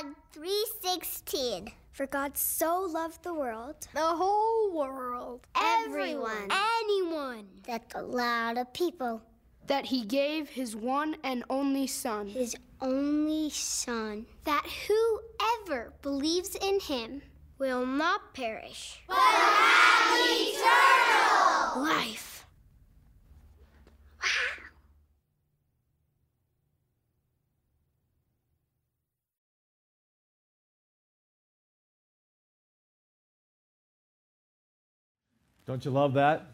John 0.00 0.16
3:16. 0.32 1.72
For 1.92 2.06
God 2.06 2.36
so 2.36 2.80
loved 2.90 3.22
the 3.22 3.34
world, 3.34 3.86
The 3.92 4.00
whole 4.00 4.72
world. 4.72 5.46
Everyone. 5.54 6.48
Anyone. 6.50 7.46
That's 7.66 7.94
a 7.94 8.02
lot 8.02 8.56
of 8.56 8.72
people. 8.72 9.22
that 9.66 9.84
he 9.86 10.04
gave 10.04 10.48
his 10.48 10.74
one 10.74 11.16
and 11.22 11.44
only 11.50 11.86
Son, 11.86 12.26
His 12.28 12.56
only 12.80 13.50
son. 13.50 14.26
That 14.44 14.66
whoever 14.88 15.92
believes 16.02 16.56
in 16.56 16.80
him 16.80 17.22
will 17.58 17.84
not 17.86 18.34
perish. 18.34 19.02
But 19.06 19.16
have 19.18 20.18
eternal 20.18 21.84
life. 21.84 22.29
Don't 35.70 35.84
you 35.84 35.92
love 35.92 36.14
that? 36.14 36.46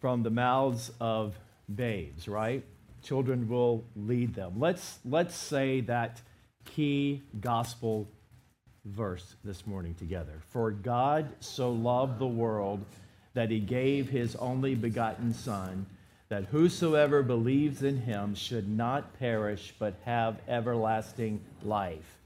From 0.00 0.22
the 0.22 0.30
mouths 0.30 0.90
of 0.98 1.38
babes, 1.74 2.28
right? 2.28 2.64
Children 3.02 3.46
will 3.46 3.84
lead 3.94 4.34
them. 4.34 4.54
Let's, 4.58 5.00
let's 5.04 5.36
say 5.36 5.82
that 5.82 6.22
key 6.64 7.20
gospel 7.38 8.08
verse 8.86 9.34
this 9.44 9.66
morning 9.66 9.92
together. 9.96 10.40
For 10.48 10.70
God 10.70 11.28
so 11.40 11.70
loved 11.72 12.18
the 12.18 12.26
world 12.26 12.82
that 13.34 13.50
he 13.50 13.60
gave 13.60 14.08
his 14.08 14.34
only 14.36 14.74
begotten 14.74 15.34
Son, 15.34 15.84
that 16.30 16.44
whosoever 16.44 17.22
believes 17.22 17.82
in 17.82 17.98
him 17.98 18.34
should 18.34 18.66
not 18.66 19.12
perish 19.18 19.74
but 19.78 19.92
have 20.06 20.40
everlasting 20.48 21.42
life. 21.62 22.16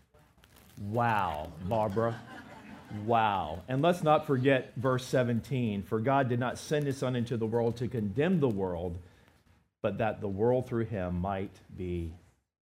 Wow, 0.80 1.48
Barbara. 1.64 2.14
Wow. 3.04 3.62
And 3.68 3.82
let's 3.82 4.02
not 4.02 4.26
forget 4.26 4.72
verse 4.76 5.04
17 5.06 5.82
For 5.82 6.00
God 6.00 6.28
did 6.28 6.40
not 6.40 6.58
send 6.58 6.86
his 6.86 6.96
Son 6.96 7.16
into 7.16 7.36
the 7.36 7.46
world 7.46 7.76
to 7.76 7.88
condemn 7.88 8.40
the 8.40 8.48
world, 8.48 8.98
but 9.82 9.98
that 9.98 10.20
the 10.20 10.28
world 10.28 10.66
through 10.66 10.86
him 10.86 11.20
might 11.20 11.54
be 11.76 12.12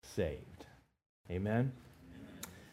saved. 0.03 0.65
Amen. 1.31 1.71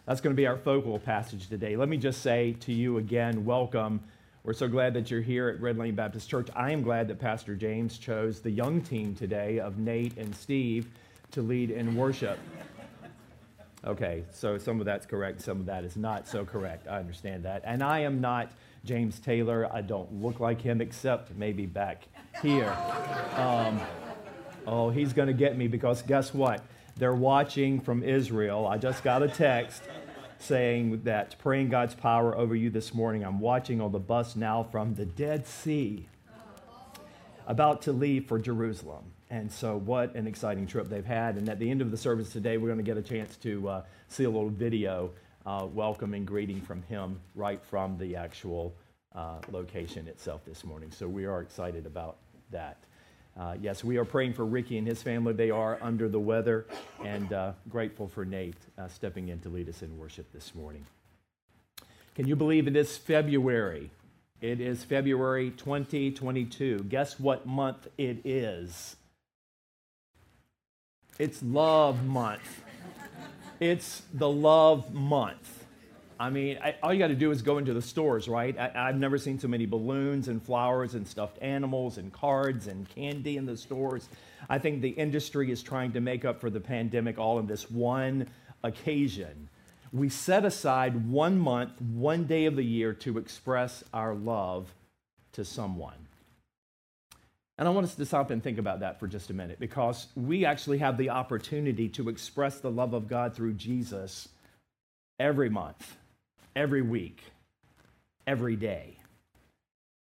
That's 0.06 0.20
going 0.20 0.34
to 0.34 0.40
be 0.40 0.46
our 0.46 0.56
focal 0.56 0.98
passage 0.98 1.48
today. 1.48 1.76
Let 1.76 1.88
me 1.88 1.96
just 1.96 2.22
say 2.22 2.56
to 2.60 2.72
you 2.72 2.98
again, 2.98 3.44
welcome. 3.44 4.00
We're 4.44 4.52
so 4.52 4.68
glad 4.68 4.94
that 4.94 5.10
you're 5.10 5.20
here 5.20 5.48
at 5.48 5.60
Red 5.60 5.76
Lane 5.76 5.96
Baptist 5.96 6.30
Church. 6.30 6.48
I 6.54 6.70
am 6.70 6.82
glad 6.82 7.08
that 7.08 7.18
Pastor 7.18 7.56
James 7.56 7.98
chose 7.98 8.40
the 8.40 8.50
young 8.50 8.80
team 8.80 9.16
today 9.16 9.58
of 9.58 9.78
Nate 9.78 10.16
and 10.16 10.34
Steve 10.34 10.88
to 11.32 11.42
lead 11.42 11.72
in 11.72 11.96
worship. 11.96 12.38
Okay, 13.86 14.24
so 14.32 14.58
some 14.58 14.80
of 14.80 14.86
that's 14.86 15.06
correct, 15.06 15.40
some 15.40 15.60
of 15.60 15.66
that 15.66 15.84
is 15.84 15.96
not 15.96 16.26
so 16.26 16.44
correct. 16.44 16.88
I 16.88 16.98
understand 16.98 17.44
that. 17.44 17.62
And 17.64 17.84
I 17.84 18.00
am 18.00 18.20
not 18.20 18.50
James 18.84 19.20
Taylor. 19.20 19.68
I 19.72 19.80
don't 19.80 20.20
look 20.20 20.40
like 20.40 20.60
him, 20.60 20.80
except 20.80 21.36
maybe 21.36 21.66
back 21.66 22.08
here. 22.42 22.76
Um, 23.36 23.80
oh, 24.66 24.90
he's 24.90 25.12
going 25.12 25.28
to 25.28 25.34
get 25.34 25.56
me 25.56 25.68
because 25.68 26.02
guess 26.02 26.34
what? 26.34 26.62
They're 26.96 27.14
watching 27.14 27.80
from 27.80 28.02
Israel. 28.02 28.66
I 28.66 28.76
just 28.78 29.04
got 29.04 29.22
a 29.22 29.28
text 29.28 29.82
saying 30.40 31.02
that 31.04 31.38
praying 31.38 31.68
God's 31.68 31.94
power 31.94 32.36
over 32.36 32.56
you 32.56 32.70
this 32.70 32.92
morning. 32.92 33.24
I'm 33.24 33.38
watching 33.38 33.80
on 33.80 33.92
the 33.92 34.00
bus 34.00 34.34
now 34.34 34.64
from 34.64 34.96
the 34.96 35.06
Dead 35.06 35.46
Sea, 35.46 36.08
about 37.46 37.82
to 37.82 37.92
leave 37.92 38.26
for 38.26 38.40
Jerusalem. 38.40 39.12
And 39.28 39.50
so, 39.50 39.76
what 39.76 40.14
an 40.14 40.26
exciting 40.26 40.66
trip 40.66 40.88
they've 40.88 41.04
had. 41.04 41.36
And 41.36 41.48
at 41.48 41.58
the 41.58 41.68
end 41.68 41.82
of 41.82 41.90
the 41.90 41.96
service 41.96 42.30
today, 42.30 42.58
we're 42.58 42.68
going 42.68 42.78
to 42.78 42.84
get 42.84 42.96
a 42.96 43.02
chance 43.02 43.36
to 43.38 43.68
uh, 43.68 43.82
see 44.08 44.24
a 44.24 44.30
little 44.30 44.50
video 44.50 45.10
uh, 45.44 45.66
welcome 45.72 46.14
and 46.14 46.26
greeting 46.26 46.60
from 46.60 46.82
him 46.82 47.20
right 47.34 47.62
from 47.64 47.98
the 47.98 48.16
actual 48.16 48.74
uh, 49.14 49.38
location 49.50 50.06
itself 50.06 50.44
this 50.44 50.64
morning. 50.64 50.92
So, 50.92 51.08
we 51.08 51.24
are 51.26 51.40
excited 51.40 51.86
about 51.86 52.18
that. 52.52 52.78
Uh, 53.36 53.56
yes, 53.60 53.82
we 53.82 53.98
are 53.98 54.04
praying 54.04 54.32
for 54.32 54.46
Ricky 54.46 54.78
and 54.78 54.86
his 54.86 55.02
family. 55.02 55.32
They 55.32 55.50
are 55.50 55.78
under 55.82 56.08
the 56.08 56.20
weather, 56.20 56.66
and 57.04 57.32
uh, 57.32 57.52
grateful 57.68 58.06
for 58.06 58.24
Nate 58.24 58.56
uh, 58.78 58.86
stepping 58.88 59.28
in 59.28 59.40
to 59.40 59.48
lead 59.48 59.68
us 59.68 59.82
in 59.82 59.98
worship 59.98 60.32
this 60.32 60.54
morning. 60.54 60.86
Can 62.14 62.28
you 62.28 62.36
believe 62.36 62.66
it 62.68 62.76
is 62.76 62.96
February? 62.96 63.90
It 64.40 64.60
is 64.60 64.84
February 64.84 65.50
2022. 65.50 66.84
Guess 66.88 67.18
what 67.18 67.44
month 67.44 67.88
it 67.98 68.24
is? 68.24 68.96
It's 71.18 71.42
Love 71.42 72.04
Month. 72.04 72.62
It's 73.58 74.02
the 74.12 74.28
Love 74.28 74.92
Month. 74.92 75.64
I 76.20 76.28
mean, 76.28 76.58
I, 76.62 76.76
all 76.82 76.92
you 76.92 76.98
got 76.98 77.08
to 77.08 77.14
do 77.14 77.30
is 77.30 77.40
go 77.40 77.56
into 77.56 77.72
the 77.72 77.80
stores, 77.80 78.28
right? 78.28 78.56
I, 78.58 78.86
have 78.88 78.98
never 78.98 79.16
seen 79.16 79.38
so 79.38 79.48
many 79.48 79.64
balloons 79.64 80.28
and 80.28 80.42
flowers 80.42 80.94
and 80.94 81.08
stuffed 81.08 81.38
animals 81.40 81.96
and 81.96 82.12
cards 82.12 82.66
and 82.66 82.86
candy 82.90 83.38
in 83.38 83.46
the 83.46 83.56
stores. 83.56 84.10
I 84.50 84.58
think 84.58 84.82
the 84.82 84.90
industry 84.90 85.50
is 85.50 85.62
trying 85.62 85.92
to 85.92 86.00
make 86.02 86.26
up 86.26 86.38
for 86.38 86.50
the 86.50 86.60
pandemic 86.60 87.18
all 87.18 87.38
in 87.38 87.46
this 87.46 87.70
one 87.70 88.28
occasion. 88.62 89.48
We 89.92 90.10
set 90.10 90.44
aside 90.44 91.10
one 91.10 91.38
month, 91.38 91.80
one 91.80 92.24
day 92.24 92.44
of 92.44 92.56
the 92.56 92.64
year 92.64 92.92
to 92.92 93.16
express 93.16 93.82
our 93.94 94.14
love 94.14 94.74
to 95.32 95.46
someone. 95.46 96.05
And 97.58 97.66
I 97.66 97.70
want 97.70 97.86
us 97.86 97.94
to 97.94 98.04
stop 98.04 98.30
and 98.30 98.42
think 98.42 98.58
about 98.58 98.80
that 98.80 99.00
for 99.00 99.06
just 99.06 99.30
a 99.30 99.34
minute 99.34 99.58
because 99.58 100.08
we 100.14 100.44
actually 100.44 100.78
have 100.78 100.98
the 100.98 101.10
opportunity 101.10 101.88
to 101.90 102.08
express 102.08 102.60
the 102.60 102.70
love 102.70 102.92
of 102.92 103.08
God 103.08 103.34
through 103.34 103.54
Jesus 103.54 104.28
every 105.18 105.48
month, 105.48 105.96
every 106.54 106.82
week, 106.82 107.22
every 108.26 108.56
day. 108.56 108.98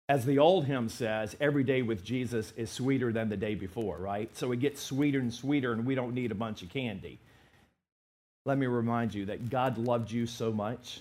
As 0.08 0.24
the 0.24 0.38
old 0.38 0.66
hymn 0.66 0.88
says, 0.88 1.36
every 1.40 1.64
day 1.64 1.82
with 1.82 2.04
Jesus 2.04 2.52
is 2.56 2.70
sweeter 2.70 3.12
than 3.12 3.28
the 3.28 3.36
day 3.36 3.54
before, 3.54 3.96
right? 3.96 4.36
So 4.36 4.52
it 4.52 4.60
gets 4.60 4.80
sweeter 4.80 5.20
and 5.20 5.32
sweeter, 5.32 5.72
and 5.72 5.86
we 5.86 5.94
don't 5.94 6.14
need 6.14 6.32
a 6.32 6.36
bunch 6.36 6.62
of 6.62 6.68
candy. 6.68 7.18
Let 8.44 8.58
me 8.58 8.66
remind 8.66 9.14
you 9.14 9.26
that 9.26 9.50
God 9.50 9.78
loved 9.78 10.10
you 10.10 10.26
so 10.26 10.52
much 10.52 11.00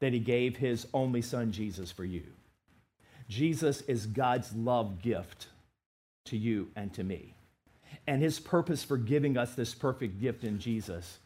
that 0.00 0.12
he 0.12 0.18
gave 0.18 0.56
his 0.56 0.86
only 0.94 1.22
son, 1.22 1.52
Jesus, 1.52 1.90
for 1.90 2.04
you. 2.04 2.24
Jesus 3.28 3.80
is 3.82 4.06
God's 4.06 4.54
love 4.54 5.02
gift 5.02 5.48
to 6.26 6.36
you 6.36 6.68
and 6.74 6.92
to 6.94 7.04
me. 7.04 7.34
And 8.06 8.22
his 8.22 8.40
purpose 8.40 8.82
for 8.84 8.96
giving 8.96 9.36
us 9.36 9.54
this 9.54 9.74
perfect 9.74 10.20
gift 10.20 10.44
in 10.44 10.58
Jesus 10.58 11.18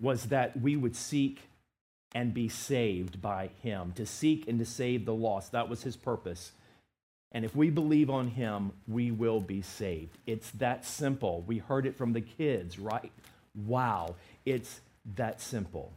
was 0.00 0.24
that 0.24 0.60
we 0.60 0.76
would 0.76 0.96
seek 0.96 1.40
and 2.14 2.32
be 2.32 2.48
saved 2.48 3.20
by 3.20 3.50
him, 3.62 3.92
to 3.96 4.06
seek 4.06 4.46
and 4.46 4.58
to 4.58 4.64
save 4.64 5.04
the 5.04 5.14
lost. 5.14 5.52
That 5.52 5.68
was 5.68 5.82
his 5.82 5.96
purpose. 5.96 6.52
And 7.32 7.44
if 7.44 7.56
we 7.56 7.70
believe 7.70 8.10
on 8.10 8.28
him, 8.28 8.70
we 8.86 9.10
will 9.10 9.40
be 9.40 9.62
saved. 9.62 10.16
It's 10.26 10.50
that 10.52 10.84
simple. 10.84 11.42
We 11.46 11.58
heard 11.58 11.86
it 11.86 11.96
from 11.96 12.12
the 12.12 12.20
kids, 12.20 12.78
right? 12.78 13.10
Wow, 13.66 14.14
it's 14.46 14.80
that 15.16 15.40
simple. 15.40 15.92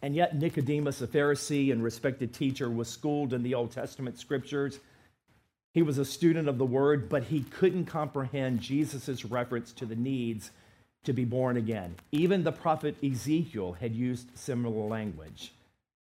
And 0.00 0.16
yet, 0.16 0.34
Nicodemus, 0.34 1.02
a 1.02 1.06
Pharisee 1.06 1.70
and 1.70 1.84
respected 1.84 2.32
teacher, 2.32 2.70
was 2.70 2.88
schooled 2.88 3.34
in 3.34 3.42
the 3.42 3.54
Old 3.54 3.70
Testament 3.70 4.18
scriptures. 4.18 4.80
He 5.74 5.82
was 5.82 5.98
a 5.98 6.04
student 6.04 6.48
of 6.48 6.58
the 6.58 6.66
word, 6.66 7.08
but 7.08 7.24
he 7.24 7.42
couldn't 7.42 7.86
comprehend 7.86 8.60
Jesus' 8.60 9.24
reference 9.24 9.72
to 9.72 9.86
the 9.86 9.96
needs 9.96 10.50
to 11.04 11.12
be 11.12 11.24
born 11.24 11.56
again. 11.56 11.96
Even 12.12 12.44
the 12.44 12.52
prophet 12.52 12.96
Ezekiel 13.02 13.72
had 13.72 13.94
used 13.94 14.36
similar 14.36 14.86
language, 14.86 15.52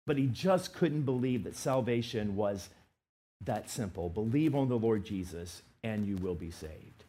but 0.06 0.16
he 0.16 0.26
just 0.26 0.72
couldn't 0.72 1.02
believe 1.02 1.44
that 1.44 1.54
salvation 1.54 2.34
was 2.34 2.70
that 3.44 3.70
simple. 3.70 4.08
Believe 4.08 4.54
on 4.54 4.68
the 4.68 4.78
Lord 4.78 5.04
Jesus, 5.04 5.62
and 5.84 6.06
you 6.06 6.16
will 6.16 6.34
be 6.34 6.50
saved. 6.50 7.04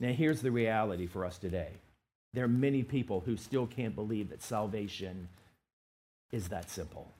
Now, 0.00 0.12
here's 0.12 0.42
the 0.42 0.50
reality 0.50 1.06
for 1.06 1.24
us 1.24 1.38
today 1.38 1.70
there 2.34 2.44
are 2.44 2.48
many 2.48 2.82
people 2.82 3.20
who 3.20 3.36
still 3.36 3.66
can't 3.66 3.94
believe 3.94 4.28
that 4.28 4.42
salvation 4.42 5.28
is 6.30 6.48
that 6.48 6.70
simple. 6.70 7.10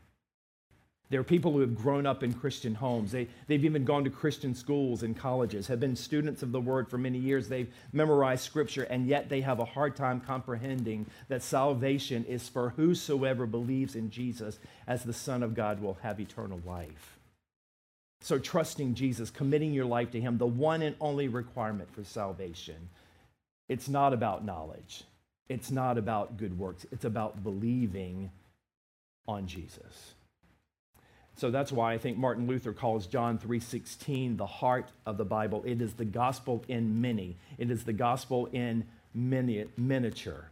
There 1.11 1.21
are 1.21 1.25
people 1.25 1.53
who 1.53 1.61
have 1.61 1.75
grown 1.75 2.05
up 2.05 2.23
in 2.23 2.35
Christian 2.35 2.75
homes. 2.75 3.13
They, 3.13 3.29
they've 3.47 3.65
even 3.65 3.85
gone 3.85 4.05
to 4.05 4.11
Christian 4.11 4.55
schools 4.55 5.03
and 5.03 5.17
colleges, 5.17 5.67
have 5.69 5.81
been 5.81 5.97
students 5.97 6.43
of 6.43 6.53
the 6.53 6.61
Word 6.61 6.89
for 6.89 6.99
many 6.99 7.19
years. 7.19 7.49
They've 7.49 7.73
memorized 7.93 8.45
Scripture, 8.45 8.83
and 8.85 9.07
yet 9.07 9.31
they 9.31 9.41
have 9.41 9.59
a 9.59 9.65
hard 9.65 9.97
time 9.97 10.21
comprehending 10.21 11.07
that 11.29 11.43
salvation 11.43 12.27
is 12.27 12.49
for 12.49 12.71
whosoever 12.71 13.47
believes 13.47 13.97
in 13.97 14.11
Jesus 14.11 14.59
as 14.87 15.03
the 15.03 15.15
Son 15.15 15.43
of 15.43 15.55
God 15.55 15.81
will 15.81 15.99
have 16.03 16.21
eternal 16.21 16.61
life. 16.67 17.19
So, 18.21 18.39
trusting 18.39 18.95
Jesus, 18.95 19.31
committing 19.31 19.73
your 19.73 19.87
life 19.87 20.11
to 20.11 20.21
Him, 20.21 20.37
the 20.37 20.47
one 20.47 20.83
and 20.83 20.97
only 21.01 21.29
requirement 21.29 21.95
for 21.95 22.05
salvation. 22.05 22.91
It's 23.69 23.89
not 23.89 24.13
about 24.13 24.45
knowledge, 24.45 25.05
it's 25.49 25.71
not 25.71 25.97
about 25.97 26.37
good 26.37 26.59
works, 26.59 26.85
it's 26.93 27.05
about 27.05 27.43
believing 27.43 28.31
on 29.27 29.47
Jesus. 29.47 30.15
So 31.39 31.53
that's 31.53 31.71
why 31.71 31.95
I 31.95 31.99
think 31.99 32.19
Martin 32.19 32.49
Luther 32.49 32.73
calls 32.73 33.07
John 33.07 33.39
3:16 33.39 34.37
the 34.37 34.47
heart 34.47 34.91
of 35.07 35.19
the 35.19 35.25
Bible. 35.25 35.63
It 35.65 35.81
is 35.81 35.95
the 35.95 36.05
gospel 36.05 36.65
in 36.67 37.01
many. 37.01 37.37
It 37.59 37.71
is 37.71 37.85
the 37.85 37.93
gospel 37.93 38.47
in 38.47 38.85
mini- 39.15 39.67
miniature. 39.77 40.51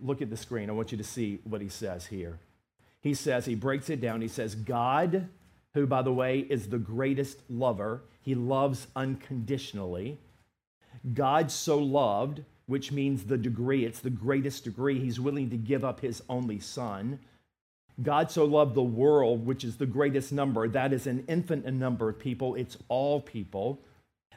look 0.00 0.20
at 0.20 0.30
the 0.30 0.36
screen. 0.36 0.68
I 0.68 0.72
want 0.72 0.90
you 0.90 0.98
to 0.98 1.04
see 1.04 1.38
what 1.44 1.60
he 1.60 1.68
says 1.68 2.06
here. 2.06 2.40
He 3.00 3.14
says, 3.14 3.46
he 3.46 3.54
breaks 3.54 3.88
it 3.88 4.00
down. 4.00 4.20
He 4.20 4.26
says, 4.26 4.56
God, 4.56 5.28
who, 5.74 5.86
by 5.86 6.02
the 6.02 6.12
way, 6.12 6.40
is 6.40 6.68
the 6.68 6.78
greatest 6.78 7.38
lover, 7.48 8.02
he 8.20 8.34
loves 8.34 8.88
unconditionally. 8.96 10.18
God 11.14 11.52
so 11.52 11.78
loved, 11.78 12.42
which 12.66 12.90
means 12.90 13.24
the 13.24 13.38
degree, 13.38 13.84
it's 13.84 14.00
the 14.00 14.10
greatest 14.10 14.64
degree. 14.64 14.98
He's 14.98 15.20
willing 15.20 15.50
to 15.50 15.56
give 15.56 15.84
up 15.84 16.00
his 16.00 16.20
only 16.28 16.58
son. 16.58 17.20
God 18.02 18.30
so 18.30 18.44
loved 18.44 18.74
the 18.74 18.82
world, 18.82 19.46
which 19.46 19.64
is 19.64 19.76
the 19.76 19.86
greatest 19.86 20.32
number. 20.32 20.68
That 20.68 20.92
is 20.92 21.06
an 21.06 21.24
infinite 21.28 21.72
number 21.72 22.08
of 22.08 22.18
people, 22.18 22.54
it's 22.54 22.76
all 22.88 23.20
people. 23.20 23.80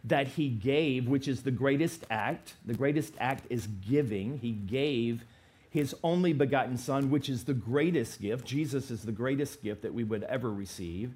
That 0.05 0.29
he 0.29 0.47
gave, 0.47 1.09
which 1.09 1.27
is 1.27 1.43
the 1.43 1.51
greatest 1.51 2.05
act. 2.09 2.53
The 2.65 2.73
greatest 2.73 3.13
act 3.19 3.45
is 3.49 3.67
giving. 3.67 4.37
He 4.37 4.51
gave 4.51 5.25
his 5.69 5.93
only 6.03 6.31
begotten 6.31 6.77
Son, 6.77 7.11
which 7.11 7.27
is 7.27 7.43
the 7.43 7.53
greatest 7.53 8.21
gift. 8.21 8.45
Jesus 8.45 8.89
is 8.89 9.03
the 9.03 9.11
greatest 9.11 9.61
gift 9.61 9.81
that 9.81 9.93
we 9.93 10.05
would 10.05 10.23
ever 10.23 10.49
receive. 10.49 11.15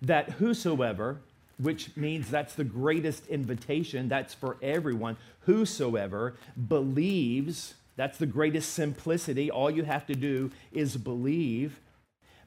That 0.00 0.30
whosoever, 0.30 1.20
which 1.58 1.96
means 1.96 2.30
that's 2.30 2.54
the 2.54 2.64
greatest 2.64 3.26
invitation, 3.26 4.08
that's 4.08 4.32
for 4.32 4.56
everyone, 4.62 5.16
whosoever 5.40 6.34
believes 6.68 7.74
that's 7.98 8.16
the 8.16 8.26
greatest 8.26 8.74
simplicity. 8.74 9.50
All 9.50 9.72
you 9.72 9.82
have 9.82 10.06
to 10.06 10.14
do 10.14 10.52
is 10.70 10.96
believe. 10.96 11.80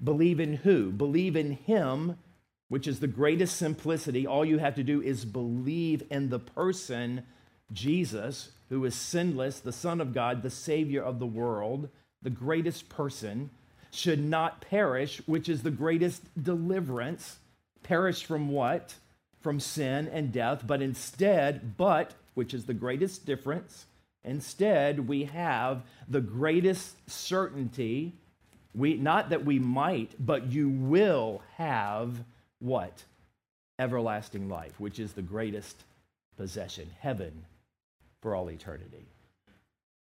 Believe 0.02 0.40
in 0.40 0.54
who? 0.54 0.92
Believe 0.92 1.36
in 1.36 1.52
Him, 1.52 2.18
which 2.70 2.88
is 2.88 3.02
the 3.02 3.08
greatest 3.08 3.58
simplicity. 3.58 4.26
All 4.26 4.46
you 4.46 4.60
have 4.60 4.76
to 4.76 4.84
do 4.84 5.02
is 5.02 5.26
believe 5.26 6.04
in 6.10 6.30
the 6.30 6.40
person, 6.40 7.24
Jesus, 7.74 8.52
who 8.70 8.86
is 8.86 8.96
sinless, 8.96 9.60
the 9.60 9.74
Son 9.74 10.00
of 10.00 10.14
God, 10.14 10.42
the 10.42 10.50
Savior 10.50 11.04
of 11.04 11.20
the 11.20 11.26
world, 11.26 11.90
the 12.22 12.30
greatest 12.30 12.88
person, 12.88 13.50
should 13.92 14.24
not 14.24 14.62
perish, 14.62 15.22
which 15.26 15.50
is 15.50 15.64
the 15.64 15.70
greatest 15.70 16.24
deliverance. 16.42 17.40
Perish 17.84 18.24
from 18.24 18.48
what? 18.48 18.96
From 19.42 19.60
sin 19.60 20.08
and 20.08 20.32
death, 20.32 20.64
but 20.66 20.82
instead, 20.82 21.76
but, 21.76 22.14
which 22.36 22.54
is 22.54 22.68
the 22.68 22.74
greatest 22.74 23.26
difference, 23.26 23.86
Instead, 24.24 25.08
we 25.08 25.26
have 25.26 25.84
the 26.08 26.22
greatest 26.22 26.96
certainty. 27.10 28.14
We, 28.76 28.96
not 28.96 29.30
that 29.30 29.46
we 29.46 29.60
might, 29.60 30.14
but 30.20 30.52
you 30.52 30.70
will 30.70 31.42
have 31.58 32.24
what? 32.60 33.04
Everlasting 33.80 34.48
life, 34.48 34.80
which 34.80 35.00
is 35.00 35.14
the 35.14 35.22
greatest 35.22 35.84
possession, 36.38 36.90
heaven 37.00 37.46
for 38.22 38.36
all 38.36 38.50
eternity. 38.50 39.06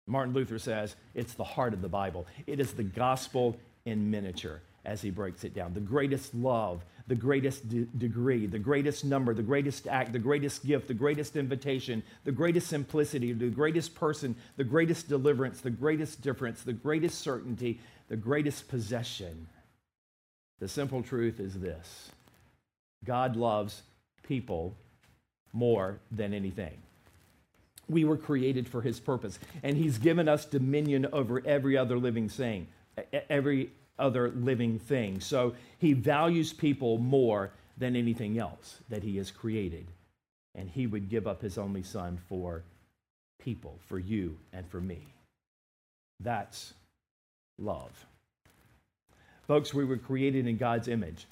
Martin 0.07 0.33
Luther 0.33 0.59
says 0.59 0.95
it's 1.15 1.33
the 1.33 1.43
heart 1.43 1.73
of 1.73 1.81
the 1.81 1.87
Bible. 1.87 2.27
It 2.47 2.59
is 2.59 2.73
the 2.73 2.83
gospel 2.83 3.57
in 3.85 4.11
miniature 4.11 4.61
as 4.85 5.01
he 5.01 5.09
breaks 5.09 5.43
it 5.43 5.53
down. 5.53 5.73
The 5.73 5.79
greatest 5.79 6.33
love, 6.33 6.83
the 7.07 7.15
greatest 7.15 7.69
de- 7.69 7.85
degree, 7.85 8.47
the 8.47 8.59
greatest 8.59 9.05
number, 9.05 9.33
the 9.33 9.43
greatest 9.43 9.87
act, 9.87 10.11
the 10.11 10.19
greatest 10.19 10.65
gift, 10.65 10.87
the 10.87 10.93
greatest 10.93 11.35
invitation, 11.35 12.03
the 12.23 12.31
greatest 12.31 12.67
simplicity, 12.67 13.33
the 13.33 13.49
greatest 13.49 13.93
person, 13.95 14.35
the 14.57 14.63
greatest 14.63 15.07
deliverance, 15.07 15.61
the 15.61 15.69
greatest 15.69 16.21
difference, 16.21 16.63
the 16.63 16.73
greatest 16.73 17.19
certainty, 17.19 17.79
the 18.07 18.15
greatest 18.15 18.67
possession. 18.67 19.47
The 20.59 20.67
simple 20.67 21.03
truth 21.03 21.39
is 21.39 21.59
this 21.59 22.11
God 23.03 23.35
loves 23.35 23.81
people 24.23 24.75
more 25.53 25.99
than 26.11 26.33
anything. 26.33 26.77
We 27.89 28.05
were 28.05 28.17
created 28.17 28.67
for 28.67 28.81
his 28.81 28.99
purpose, 28.99 29.37
and 29.63 29.75
he's 29.75 29.97
given 29.97 30.29
us 30.29 30.45
dominion 30.45 31.07
over 31.11 31.41
every 31.45 31.77
other 31.77 31.97
living 31.97 32.29
thing, 32.29 32.67
every 33.29 33.71
other 33.99 34.29
living 34.31 34.79
things. 34.79 35.25
So 35.25 35.53
he 35.77 35.93
values 35.93 36.53
people 36.53 36.97
more 36.97 37.51
than 37.77 37.95
anything 37.95 38.37
else 38.37 38.79
that 38.89 39.03
he 39.03 39.17
has 39.17 39.31
created. 39.31 39.87
And 40.55 40.69
he 40.69 40.87
would 40.87 41.09
give 41.09 41.27
up 41.27 41.41
his 41.41 41.57
only 41.57 41.83
son 41.83 42.19
for 42.27 42.63
people, 43.39 43.79
for 43.87 43.99
you 43.99 44.37
and 44.53 44.67
for 44.67 44.81
me. 44.81 45.07
That's 46.19 46.73
love. 47.57 48.05
Folks, 49.47 49.73
we 49.73 49.85
were 49.85 49.97
created 49.97 50.47
in 50.47 50.57
God's 50.57 50.87
image. 50.87 51.25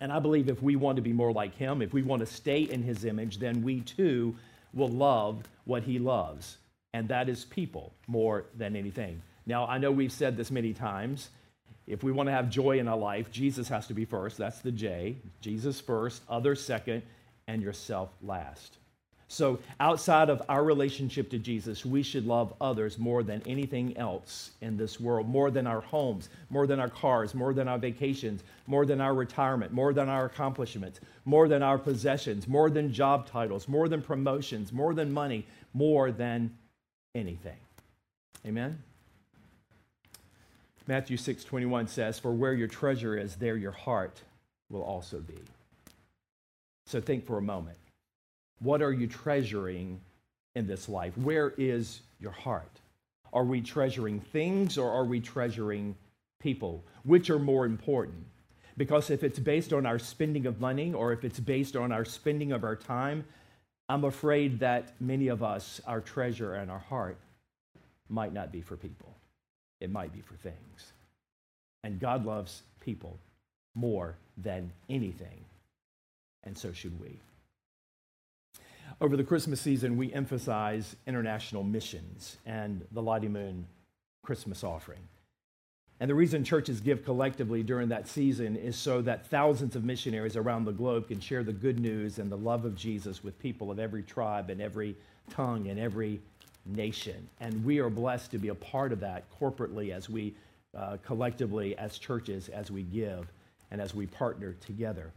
And 0.00 0.12
I 0.12 0.18
believe 0.18 0.48
if 0.48 0.62
we 0.62 0.76
want 0.76 0.96
to 0.96 1.02
be 1.02 1.12
more 1.12 1.32
like 1.32 1.54
him, 1.54 1.80
if 1.80 1.92
we 1.92 2.02
want 2.02 2.20
to 2.20 2.26
stay 2.26 2.62
in 2.62 2.82
his 2.82 3.04
image, 3.04 3.38
then 3.38 3.62
we 3.62 3.80
too 3.80 4.36
will 4.74 4.88
love 4.88 5.42
what 5.64 5.82
he 5.82 5.98
loves. 5.98 6.58
And 6.92 7.08
that 7.08 7.28
is 7.28 7.44
people 7.44 7.92
more 8.06 8.44
than 8.56 8.76
anything. 8.76 9.22
Now, 9.46 9.66
I 9.66 9.78
know 9.78 9.90
we've 9.90 10.12
said 10.12 10.36
this 10.36 10.50
many 10.50 10.72
times, 10.74 11.30
if 11.86 12.02
we 12.02 12.12
want 12.12 12.28
to 12.28 12.32
have 12.32 12.50
joy 12.50 12.78
in 12.78 12.88
our 12.88 12.96
life, 12.96 13.30
Jesus 13.30 13.68
has 13.68 13.86
to 13.86 13.94
be 13.94 14.04
first. 14.04 14.38
That's 14.38 14.60
the 14.60 14.72
J. 14.72 15.16
Jesus 15.40 15.80
first, 15.80 16.22
others 16.28 16.62
second, 16.62 17.02
and 17.46 17.62
yourself 17.62 18.10
last. 18.22 18.78
So, 19.28 19.58
outside 19.80 20.30
of 20.30 20.42
our 20.48 20.62
relationship 20.62 21.30
to 21.30 21.38
Jesus, 21.38 21.84
we 21.84 22.04
should 22.04 22.26
love 22.26 22.54
others 22.60 22.96
more 22.96 23.24
than 23.24 23.42
anything 23.44 23.96
else 23.96 24.52
in 24.60 24.76
this 24.76 25.00
world, 25.00 25.28
more 25.28 25.50
than 25.50 25.66
our 25.66 25.80
homes, 25.80 26.28
more 26.48 26.66
than 26.68 26.78
our 26.78 26.88
cars, 26.88 27.34
more 27.34 27.52
than 27.52 27.66
our 27.66 27.78
vacations, 27.78 28.44
more 28.68 28.86
than 28.86 29.00
our 29.00 29.14
retirement, 29.14 29.72
more 29.72 29.92
than 29.92 30.08
our 30.08 30.26
accomplishments, 30.26 31.00
more 31.24 31.48
than 31.48 31.60
our 31.60 31.76
possessions, 31.76 32.46
more 32.46 32.70
than 32.70 32.92
job 32.92 33.26
titles, 33.28 33.66
more 33.66 33.88
than 33.88 34.00
promotions, 34.00 34.72
more 34.72 34.94
than 34.94 35.12
money, 35.12 35.44
more 35.74 36.12
than 36.12 36.56
anything. 37.16 37.58
Amen? 38.46 38.80
Matthew 40.86 41.16
6 41.16 41.44
21 41.44 41.88
says, 41.88 42.18
For 42.18 42.32
where 42.32 42.54
your 42.54 42.68
treasure 42.68 43.16
is, 43.16 43.36
there 43.36 43.56
your 43.56 43.72
heart 43.72 44.22
will 44.70 44.82
also 44.82 45.20
be. 45.20 45.38
So 46.86 47.00
think 47.00 47.26
for 47.26 47.38
a 47.38 47.42
moment. 47.42 47.76
What 48.60 48.82
are 48.82 48.92
you 48.92 49.06
treasuring 49.06 50.00
in 50.54 50.66
this 50.66 50.88
life? 50.88 51.16
Where 51.18 51.52
is 51.58 52.00
your 52.20 52.30
heart? 52.30 52.80
Are 53.32 53.44
we 53.44 53.60
treasuring 53.60 54.20
things 54.20 54.78
or 54.78 54.90
are 54.90 55.04
we 55.04 55.20
treasuring 55.20 55.96
people? 56.40 56.84
Which 57.02 57.28
are 57.28 57.38
more 57.38 57.66
important? 57.66 58.24
Because 58.76 59.10
if 59.10 59.24
it's 59.24 59.38
based 59.38 59.72
on 59.72 59.86
our 59.86 59.98
spending 59.98 60.46
of 60.46 60.60
money 60.60 60.92
or 60.92 61.12
if 61.12 61.24
it's 61.24 61.40
based 61.40 61.76
on 61.76 61.90
our 61.92 62.04
spending 62.04 62.52
of 62.52 62.62
our 62.62 62.76
time, 62.76 63.24
I'm 63.88 64.04
afraid 64.04 64.60
that 64.60 64.92
many 65.00 65.28
of 65.28 65.42
us, 65.42 65.80
our 65.86 66.00
treasure 66.00 66.54
and 66.54 66.70
our 66.70 66.78
heart, 66.78 67.18
might 68.08 68.32
not 68.32 68.52
be 68.52 68.60
for 68.60 68.76
people 68.76 69.15
it 69.80 69.90
might 69.90 70.12
be 70.12 70.20
for 70.20 70.34
things. 70.34 70.92
And 71.84 72.00
God 72.00 72.24
loves 72.24 72.62
people 72.80 73.18
more 73.74 74.16
than 74.36 74.72
anything, 74.88 75.44
and 76.44 76.56
so 76.56 76.72
should 76.72 76.98
we. 77.00 77.18
Over 79.00 79.16
the 79.16 79.24
Christmas 79.24 79.60
season, 79.60 79.96
we 79.96 80.12
emphasize 80.12 80.96
international 81.06 81.62
missions 81.62 82.38
and 82.46 82.86
the 82.92 83.02
Lottie 83.02 83.28
Moon 83.28 83.66
Christmas 84.22 84.64
offering. 84.64 85.00
And 85.98 86.10
the 86.10 86.14
reason 86.14 86.44
churches 86.44 86.80
give 86.80 87.04
collectively 87.04 87.62
during 87.62 87.88
that 87.88 88.06
season 88.06 88.56
is 88.56 88.76
so 88.76 89.00
that 89.02 89.26
thousands 89.26 89.76
of 89.76 89.84
missionaries 89.84 90.36
around 90.36 90.64
the 90.64 90.72
globe 90.72 91.08
can 91.08 91.20
share 91.20 91.42
the 91.42 91.52
good 91.52 91.78
news 91.78 92.18
and 92.18 92.30
the 92.30 92.36
love 92.36 92.64
of 92.64 92.76
Jesus 92.76 93.24
with 93.24 93.38
people 93.38 93.70
of 93.70 93.78
every 93.78 94.02
tribe 94.02 94.50
and 94.50 94.60
every 94.60 94.94
tongue 95.30 95.68
and 95.68 95.78
every 95.78 96.20
nation. 96.66 97.28
And 97.40 97.64
we 97.64 97.78
are 97.78 97.90
blessed 97.90 98.30
to 98.32 98.38
be 98.38 98.48
a 98.48 98.54
part 98.54 98.92
of 98.92 99.00
that 99.00 99.24
corporately 99.40 99.92
as 99.92 100.08
we 100.08 100.34
uh, 100.76 100.98
collectively, 101.04 101.76
as 101.78 101.96
churches, 101.96 102.48
as 102.48 102.70
we 102.70 102.82
give 102.82 103.26
and 103.70 103.80
as 103.80 103.94
we 103.94 104.06
partner 104.06 104.54
together. 104.60 105.10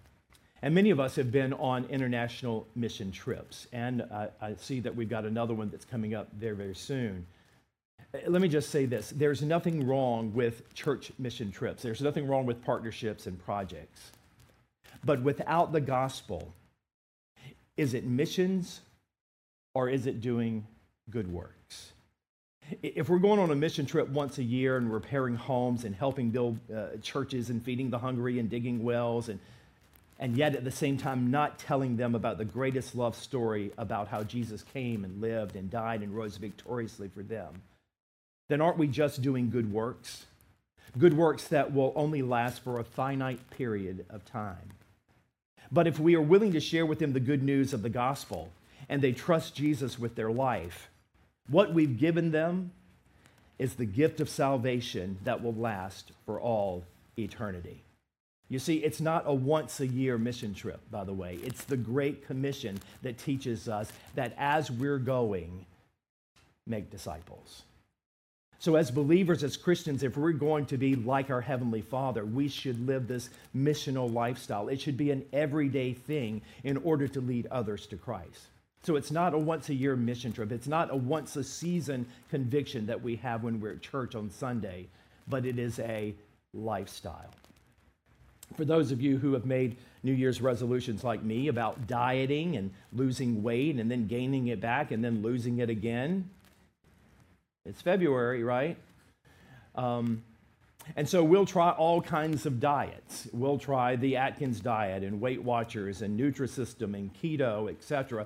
And 0.62 0.74
many 0.74 0.89
of 0.89 1.00
us 1.00 1.15
have 1.15 1.32
been 1.32 1.53
on 1.53 1.86
international 1.86 2.68
mission 2.75 3.12
trips. 3.12 3.68
And 3.72 4.03
uh, 4.12 4.27
I 4.41 4.56
see 4.56 4.79
that 4.82 4.96
we've 4.96 5.10
got 5.10 5.25
another 5.25 5.53
one 5.53 5.70
that's 5.70 5.86
coming 5.86 6.13
up 6.13 6.29
very, 6.34 6.56
very 6.56 6.75
soon. 6.75 7.25
Uh, 8.13 8.20
let 8.27 8.41
me 8.41 8.48
just 8.48 8.70
say 8.70 8.86
this 8.86 9.10
there's 9.12 9.41
nothing 9.41 9.86
wrong 9.88 10.34
with 10.34 10.74
church 10.74 11.12
mission 11.20 11.51
trips, 11.51 11.84
there's 11.84 12.01
nothing 12.01 12.27
wrong 12.27 12.46
with 12.46 12.63
partnerships 12.63 13.27
and 13.27 13.38
projects. 13.44 14.12
But 15.03 15.22
without 15.22 15.72
the 15.72 15.82
gospel, 15.82 16.53
is 17.77 17.94
it 17.94 18.06
missions 18.06 18.82
or 19.74 19.89
is 19.89 20.08
it 20.08 20.20
doing 20.20 20.68
good 21.11 21.31
works. 21.31 21.93
If 22.83 23.09
we're 23.09 23.19
going 23.19 23.39
on 23.39 23.49
a 23.49 23.55
mission 23.55 23.85
trip 23.85 24.09
once 24.09 24.37
a 24.37 24.43
year 24.43 24.77
and 24.77 24.93
repairing 24.93 25.35
homes 25.35 25.85
and 25.85 25.95
helping 25.95 26.29
build 26.29 26.59
uh, 26.71 26.97
churches 27.01 27.49
and 27.49 27.63
feeding 27.63 27.89
the 27.89 27.97
hungry 27.97 28.37
and 28.37 28.49
digging 28.49 28.83
wells 28.83 29.29
and 29.29 29.39
and 30.19 30.35
yet 30.35 30.53
at 30.53 30.65
the 30.65 30.71
same 30.71 30.97
time 30.97 31.31
not 31.31 31.57
telling 31.59 31.95
them 31.95 32.13
about 32.13 32.37
the 32.37 32.45
greatest 32.45 32.93
love 32.93 33.15
story 33.15 33.71
about 33.77 34.09
how 34.09 34.21
Jesus 34.21 34.63
came 34.73 35.05
and 35.05 35.21
lived 35.21 35.55
and 35.55 35.71
died 35.71 36.01
and 36.01 36.13
rose 36.13 36.35
victoriously 36.35 37.07
for 37.07 37.23
them, 37.23 37.61
then 38.49 38.59
aren't 38.59 38.77
we 38.77 38.87
just 38.87 39.21
doing 39.21 39.49
good 39.49 39.71
works? 39.71 40.25
Good 40.97 41.15
works 41.15 41.47
that 41.47 41.73
will 41.73 41.93
only 41.95 42.21
last 42.21 42.61
for 42.61 42.79
a 42.79 42.83
finite 42.83 43.49
period 43.51 44.05
of 44.09 44.25
time. 44.25 44.73
But 45.71 45.87
if 45.87 45.99
we 45.99 46.15
are 46.15 46.21
willing 46.21 46.51
to 46.53 46.59
share 46.59 46.85
with 46.85 46.99
them 46.99 47.13
the 47.13 47.19
good 47.19 47.43
news 47.43 47.73
of 47.73 47.81
the 47.81 47.89
gospel 47.89 48.51
and 48.89 49.01
they 49.01 49.13
trust 49.13 49.55
Jesus 49.55 49.97
with 49.97 50.15
their 50.15 50.31
life, 50.31 50.89
what 51.50 51.74
we've 51.74 51.98
given 51.98 52.32
them 52.32 52.72
is 53.58 53.74
the 53.74 53.86
gift 53.86 54.20
of 54.22 54.29
salvation 54.29 55.18
that 55.24 55.44
will 55.44 55.53
last 55.53 56.12
for 56.25 56.39
all 56.39 56.84
eternity. 57.18 57.84
You 58.48 58.58
see, 58.58 58.77
it's 58.77 59.00
not 59.00 59.24
a 59.27 59.34
once 59.34 59.79
a 59.79 59.88
year 59.88 60.18
mission 60.18 60.56
trip, 60.56 60.79
by 60.89 61.03
the 61.03 61.13
way. 61.13 61.38
It's 61.44 61.63
the 61.65 61.77
Great 61.77 62.25
Commission 62.25 62.79
that 63.03 63.20
teaches 63.20 63.70
us 63.70 63.91
that 64.15 64.34
as 64.38 64.72
we're 64.72 64.98
going, 64.98 65.65
make 66.65 66.89
disciples. 66.89 67.63
So, 68.58 68.75
as 68.75 68.91
believers, 68.91 69.44
as 69.44 69.56
Christians, 69.56 70.03
if 70.03 70.18
we're 70.18 70.34
going 70.34 70.65
to 70.65 70.77
be 70.77 70.96
like 70.96 71.29
our 71.29 71.39
Heavenly 71.39 71.82
Father, 71.82 72.25
we 72.25 72.50
should 72.50 72.86
live 72.86 73.08
this 73.08 73.29
missional 73.56 74.12
lifestyle. 74.12 74.68
It 74.68 74.82
should 74.82 74.98
be 74.98 75.12
an 75.12 75.25
everyday 75.32 75.94
thing 75.94 76.41
in 76.63 76.77
order 76.77 77.08
to 77.08 77.22
lead 77.22 77.48
others 77.48 77.88
to 77.88 77.96
Christ. 77.98 78.48
So, 78.83 78.95
it's 78.95 79.12
not 79.12 79.33
a 79.33 79.38
once 79.38 79.69
a 79.69 79.74
year 79.74 79.95
mission 79.95 80.31
trip, 80.31 80.51
it's 80.51 80.67
not 80.67 80.91
a 80.91 80.95
once 80.95 81.36
a 81.36 81.43
season 81.43 82.05
conviction 82.29 82.86
that 82.88 83.01
we 83.01 83.17
have 83.17 83.43
when 83.43 83.59
we're 83.59 83.74
at 83.74 83.81
church 83.81 84.15
on 84.15 84.29
Sunday, 84.29 84.88
but 85.27 85.45
it 85.45 85.59
is 85.59 85.79
a 85.79 86.13
lifestyle. 86.53 87.31
For 88.55 88.65
those 88.65 88.91
of 88.91 89.01
you 89.01 89.17
who 89.17 89.33
have 89.33 89.45
made 89.45 89.77
New 90.01 90.13
Year's 90.13 90.41
resolutions 90.41 91.03
like 91.03 91.21
me 91.21 91.50
about 91.50 91.88
dieting 91.88 92.55
and 92.55 92.71
losing 92.93 93.43
weight 93.43 93.75
and 93.75 93.91
then 93.91 94.07
gaining 94.07 94.48
it 94.48 94.59
back 94.59 94.91
and 94.91 95.03
then 95.03 95.21
losing 95.21 95.59
it 95.59 95.69
again, 95.69 96.29
it's 97.65 97.81
February, 97.81 98.43
right? 98.43 98.77
Um, 99.75 100.24
and 100.95 101.07
so 101.07 101.24
we'll 101.24 101.45
try 101.45 101.69
all 101.71 102.01
kinds 102.01 102.45
of 102.45 102.59
diets. 102.59 103.27
We'll 103.31 103.59
try 103.59 103.95
the 103.95 104.17
Atkins 104.17 104.59
diet 104.59 105.03
and 105.03 105.21
Weight 105.21 105.43
Watchers 105.43 106.01
and 106.01 106.19
Nutrisystem 106.19 106.95
and 106.95 107.13
keto, 107.13 107.69
etc. 107.69 108.25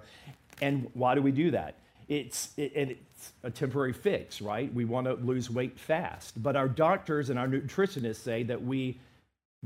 And 0.63 0.89
why 0.93 1.13
do 1.13 1.21
we 1.21 1.31
do 1.31 1.51
that? 1.51 1.75
It's, 2.07 2.53
it, 2.55 2.71
it's 2.73 3.33
a 3.43 3.51
temporary 3.51 3.91
fix, 3.91 4.41
right? 4.41 4.73
We 4.73 4.85
want 4.85 5.07
to 5.07 5.15
lose 5.15 5.49
weight 5.49 5.77
fast. 5.77 6.41
But 6.41 6.55
our 6.55 6.69
doctors 6.69 7.29
and 7.29 7.37
our 7.37 7.47
nutritionists 7.47 8.21
say 8.21 8.43
that 8.43 8.63
we 8.63 8.97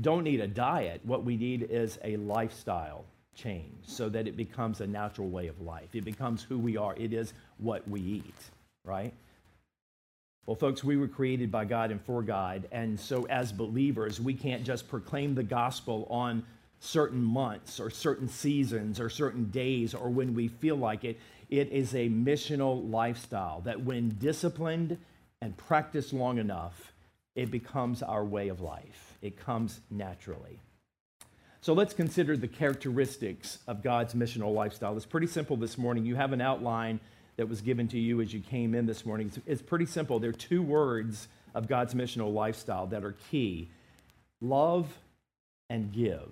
don't 0.00 0.24
need 0.24 0.40
a 0.40 0.48
diet. 0.48 1.00
What 1.04 1.24
we 1.24 1.36
need 1.36 1.62
is 1.70 1.98
a 2.02 2.16
lifestyle 2.16 3.04
change 3.36 3.74
so 3.86 4.08
that 4.08 4.26
it 4.26 4.36
becomes 4.36 4.80
a 4.80 4.86
natural 4.88 5.28
way 5.28 5.46
of 5.46 5.60
life. 5.60 5.94
It 5.94 6.04
becomes 6.04 6.42
who 6.42 6.58
we 6.58 6.76
are. 6.76 6.96
It 6.96 7.12
is 7.12 7.32
what 7.58 7.88
we 7.88 8.00
eat, 8.00 8.34
right? 8.84 9.14
Well, 10.46 10.56
folks, 10.56 10.82
we 10.82 10.96
were 10.96 11.08
created 11.08 11.52
by 11.52 11.64
God 11.64 11.92
and 11.92 12.00
for 12.00 12.22
God. 12.22 12.66
And 12.72 12.98
so, 12.98 13.24
as 13.26 13.52
believers, 13.52 14.20
we 14.20 14.34
can't 14.34 14.64
just 14.64 14.88
proclaim 14.88 15.34
the 15.34 15.42
gospel 15.44 16.08
on 16.10 16.42
certain 16.80 17.22
months 17.22 17.80
or 17.80 17.90
certain 17.90 18.28
seasons 18.28 19.00
or 19.00 19.08
certain 19.08 19.50
days 19.50 19.94
or 19.94 20.10
when 20.10 20.34
we 20.34 20.48
feel 20.48 20.76
like 20.76 21.04
it. 21.04 21.18
It 21.50 21.72
is 21.72 21.94
a 21.94 22.08
missional 22.08 22.90
lifestyle 22.90 23.62
that, 23.62 23.80
when 23.80 24.16
disciplined 24.18 24.98
and 25.40 25.56
practiced 25.56 26.12
long 26.12 26.38
enough, 26.38 26.92
it 27.34 27.50
becomes 27.50 28.02
our 28.02 28.24
way 28.24 28.48
of 28.48 28.60
life. 28.60 29.16
It 29.22 29.38
comes 29.38 29.80
naturally. 29.90 30.60
So 31.60 31.72
let's 31.72 31.94
consider 31.94 32.36
the 32.36 32.48
characteristics 32.48 33.58
of 33.66 33.82
God's 33.82 34.14
missional 34.14 34.54
lifestyle. 34.54 34.96
It's 34.96 35.06
pretty 35.06 35.26
simple 35.26 35.56
this 35.56 35.78
morning. 35.78 36.04
You 36.04 36.16
have 36.16 36.32
an 36.32 36.40
outline 36.40 37.00
that 37.36 37.48
was 37.48 37.60
given 37.60 37.88
to 37.88 37.98
you 37.98 38.20
as 38.20 38.32
you 38.32 38.40
came 38.40 38.74
in 38.74 38.86
this 38.86 39.06
morning. 39.06 39.30
It's, 39.46 39.62
pretty 39.62 39.86
simple. 39.86 40.18
There 40.18 40.30
are 40.30 40.34
two 40.34 40.62
words 40.62 41.28
of 41.54 41.66
God's 41.68 41.94
missional 41.94 42.32
lifestyle 42.32 42.86
that 42.88 43.04
are 43.04 43.16
key 43.30 43.70
love 44.40 44.98
and 45.70 45.92
give. 45.92 46.30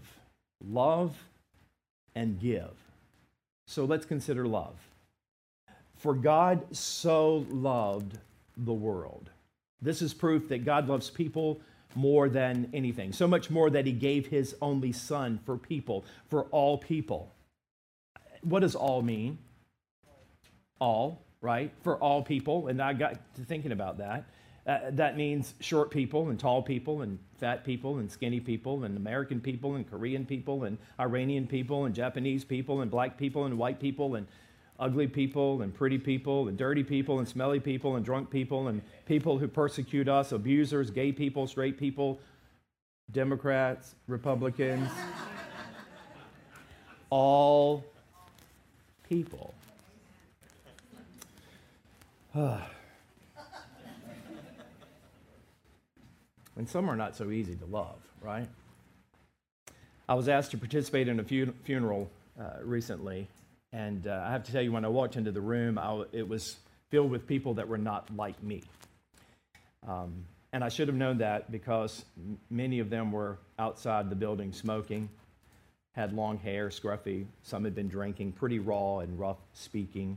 Love 0.64 1.16
and 2.14 2.40
give. 2.40 2.74
So 3.66 3.84
let's 3.84 4.06
consider 4.06 4.46
love. 4.46 4.76
For 5.96 6.14
God 6.14 6.76
so 6.76 7.46
loved 7.50 8.18
the 8.56 8.72
world 8.72 9.30
this 9.82 10.02
is 10.02 10.14
proof 10.14 10.48
that 10.48 10.64
God 10.64 10.88
loves 10.88 11.10
people 11.10 11.60
more 11.94 12.28
than 12.28 12.68
anything, 12.74 13.12
so 13.12 13.26
much 13.26 13.50
more 13.50 13.70
that 13.70 13.86
he 13.86 13.92
gave 13.92 14.26
his 14.26 14.54
only 14.60 14.92
son 14.92 15.40
for 15.44 15.56
people, 15.56 16.04
for 16.28 16.44
all 16.44 16.76
people. 16.76 17.32
What 18.42 18.60
does 18.60 18.74
all 18.74 19.02
mean? 19.02 19.38
All, 20.78 21.22
right? 21.40 21.72
For 21.82 21.96
all 21.96 22.22
people. 22.22 22.68
And 22.68 22.82
I 22.82 22.92
got 22.92 23.14
to 23.36 23.42
thinking 23.42 23.72
about 23.72 23.98
that. 23.98 24.24
Uh, 24.66 24.78
that 24.90 25.16
means 25.16 25.54
short 25.60 25.92
people 25.92 26.28
and 26.28 26.40
tall 26.40 26.60
people 26.60 27.02
and 27.02 27.20
fat 27.38 27.64
people 27.64 27.98
and 27.98 28.10
skinny 28.10 28.40
people 28.40 28.82
and 28.82 28.96
American 28.96 29.40
people 29.40 29.76
and 29.76 29.88
Korean 29.88 30.26
people 30.26 30.64
and 30.64 30.76
Iranian 30.98 31.46
people 31.46 31.84
and 31.84 31.94
Japanese 31.94 32.44
people 32.44 32.80
and 32.80 32.90
black 32.90 33.16
people 33.16 33.44
and 33.44 33.56
white 33.56 33.78
people 33.78 34.16
and 34.16 34.26
ugly 34.80 35.06
people 35.06 35.62
and 35.62 35.72
pretty 35.72 35.98
people 35.98 36.48
and 36.48 36.58
dirty 36.58 36.82
people 36.82 37.20
and 37.20 37.28
smelly 37.28 37.60
people 37.60 37.94
and 37.94 38.04
drunk 38.04 38.28
people 38.28 38.66
and 38.66 38.82
people 39.06 39.38
who 39.38 39.46
persecute 39.46 40.08
us, 40.08 40.32
abusers, 40.32 40.90
gay 40.90 41.12
people, 41.12 41.46
straight 41.46 41.78
people, 41.78 42.18
Democrats, 43.12 43.94
Republicans, 44.08 44.90
all 47.08 47.84
people. 49.08 49.54
And 56.56 56.68
some 56.68 56.88
are 56.88 56.96
not 56.96 57.16
so 57.16 57.30
easy 57.30 57.54
to 57.54 57.66
love, 57.66 57.98
right? 58.20 58.48
I 60.08 60.14
was 60.14 60.28
asked 60.28 60.52
to 60.52 60.58
participate 60.58 61.08
in 61.08 61.20
a 61.20 61.24
funeral 61.24 62.10
uh, 62.38 62.62
recently 62.62 63.28
and 63.76 64.06
uh, 64.06 64.24
I 64.26 64.32
have 64.32 64.44
to 64.44 64.52
tell 64.52 64.62
you, 64.62 64.72
when 64.72 64.86
I 64.86 64.88
walked 64.88 65.16
into 65.16 65.32
the 65.32 65.40
room, 65.40 65.78
it 66.12 66.26
was 66.26 66.56
filled 66.88 67.10
with 67.10 67.26
people 67.26 67.54
that 67.54 67.68
were 67.68 67.76
not 67.76 68.14
like 68.16 68.42
me. 68.42 68.62
Um, 69.86 70.24
and 70.52 70.64
I 70.64 70.70
should 70.70 70.88
have 70.88 70.96
known 70.96 71.18
that 71.18 71.52
because 71.52 72.04
m- 72.16 72.38
many 72.48 72.78
of 72.78 72.88
them 72.88 73.12
were 73.12 73.38
outside 73.58 74.08
the 74.08 74.16
building 74.16 74.52
smoking, 74.52 75.10
had 75.92 76.14
long 76.14 76.38
hair, 76.38 76.70
scruffy. 76.70 77.26
Some 77.42 77.64
had 77.64 77.74
been 77.74 77.88
drinking, 77.88 78.32
pretty 78.32 78.58
raw 78.60 79.00
and 79.00 79.18
rough 79.18 79.38
speaking. 79.52 80.16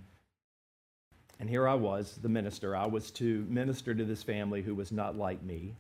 And 1.40 1.50
here 1.50 1.68
I 1.68 1.74
was, 1.74 2.18
the 2.22 2.30
minister. 2.30 2.78
I 2.78 2.86
was 2.86 3.12
to 3.12 3.46
minister 3.50 3.94
to 3.94 4.06
this 4.06 4.24
family 4.24 4.62
who 4.62 4.74
was 4.74 4.92
not 4.94 5.18
like 5.18 5.44
me. 5.44 5.76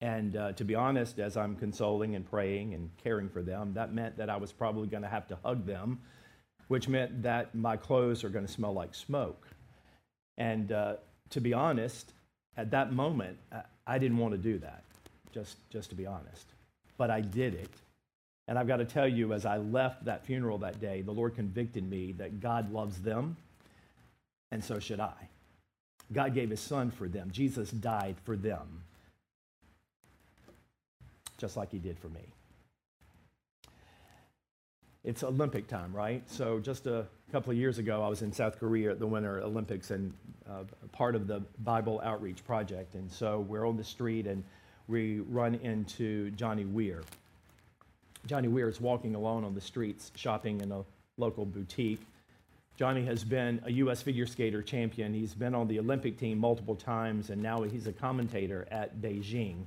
And 0.00 0.36
uh, 0.36 0.52
to 0.52 0.64
be 0.64 0.74
honest, 0.74 1.18
as 1.18 1.36
I'm 1.36 1.56
consoling 1.56 2.16
and 2.16 2.28
praying 2.28 2.74
and 2.74 2.90
caring 3.02 3.28
for 3.28 3.42
them, 3.42 3.72
that 3.74 3.94
meant 3.94 4.16
that 4.18 4.28
I 4.28 4.36
was 4.36 4.52
probably 4.52 4.88
going 4.88 5.02
to 5.02 5.08
have 5.08 5.26
to 5.28 5.38
hug 5.42 5.66
them 5.66 6.00
which 6.68 6.88
meant 6.88 7.22
that 7.22 7.54
my 7.54 7.76
clothes 7.76 8.24
are 8.24 8.28
going 8.28 8.46
to 8.46 8.52
smell 8.52 8.72
like 8.72 8.94
smoke. 8.94 9.46
And 10.36 10.72
uh, 10.72 10.96
to 11.30 11.40
be 11.40 11.52
honest, 11.52 12.12
at 12.56 12.70
that 12.72 12.92
moment, 12.92 13.38
I 13.86 13.98
didn't 13.98 14.18
want 14.18 14.32
to 14.32 14.38
do 14.38 14.58
that, 14.58 14.82
just, 15.32 15.58
just 15.70 15.90
to 15.90 15.94
be 15.94 16.06
honest. 16.06 16.46
But 16.98 17.10
I 17.10 17.20
did 17.20 17.54
it. 17.54 17.70
And 18.48 18.58
I've 18.58 18.68
got 18.68 18.76
to 18.76 18.84
tell 18.84 19.08
you, 19.08 19.32
as 19.32 19.44
I 19.44 19.58
left 19.58 20.04
that 20.04 20.24
funeral 20.24 20.58
that 20.58 20.80
day, 20.80 21.02
the 21.02 21.12
Lord 21.12 21.34
convicted 21.34 21.88
me 21.88 22.12
that 22.12 22.40
God 22.40 22.72
loves 22.72 22.98
them, 22.98 23.36
and 24.52 24.62
so 24.62 24.78
should 24.78 25.00
I. 25.00 25.28
God 26.12 26.34
gave 26.34 26.50
his 26.50 26.60
son 26.60 26.90
for 26.90 27.08
them, 27.08 27.30
Jesus 27.30 27.70
died 27.70 28.16
for 28.24 28.36
them, 28.36 28.82
just 31.36 31.56
like 31.56 31.70
he 31.70 31.78
did 31.78 31.98
for 31.98 32.08
me 32.08 32.22
it's 35.06 35.22
Olympic 35.22 35.68
time, 35.68 35.94
right? 35.94 36.20
So 36.28 36.58
just 36.58 36.88
a 36.88 37.06
couple 37.30 37.52
of 37.52 37.56
years 37.56 37.78
ago, 37.78 38.02
I 38.02 38.08
was 38.08 38.22
in 38.22 38.32
South 38.32 38.58
Korea 38.58 38.90
at 38.90 38.98
the 38.98 39.06
Winter 39.06 39.40
Olympics 39.40 39.92
and 39.92 40.12
uh, 40.50 40.64
part 40.90 41.14
of 41.14 41.28
the 41.28 41.42
Bible 41.60 42.00
Outreach 42.04 42.44
Project. 42.44 42.96
And 42.96 43.10
so 43.10 43.40
we're 43.48 43.64
on 43.66 43.76
the 43.76 43.84
street 43.84 44.26
and 44.26 44.42
we 44.88 45.20
run 45.20 45.54
into 45.54 46.32
Johnny 46.32 46.64
Weir. 46.64 47.02
Johnny 48.26 48.48
Weir 48.48 48.68
is 48.68 48.80
walking 48.80 49.14
alone 49.14 49.44
on 49.44 49.54
the 49.54 49.60
streets 49.60 50.10
shopping 50.16 50.60
in 50.60 50.72
a 50.72 50.82
local 51.18 51.44
boutique. 51.44 52.04
Johnny 52.76 53.04
has 53.06 53.22
been 53.22 53.60
a 53.64 53.72
U.S. 53.72 54.02
figure 54.02 54.26
skater 54.26 54.60
champion. 54.60 55.14
He's 55.14 55.34
been 55.34 55.54
on 55.54 55.68
the 55.68 55.78
Olympic 55.78 56.18
team 56.18 56.36
multiple 56.36 56.74
times, 56.74 57.30
and 57.30 57.40
now 57.40 57.62
he's 57.62 57.86
a 57.86 57.92
commentator 57.92 58.66
at 58.72 59.00
Beijing 59.00 59.64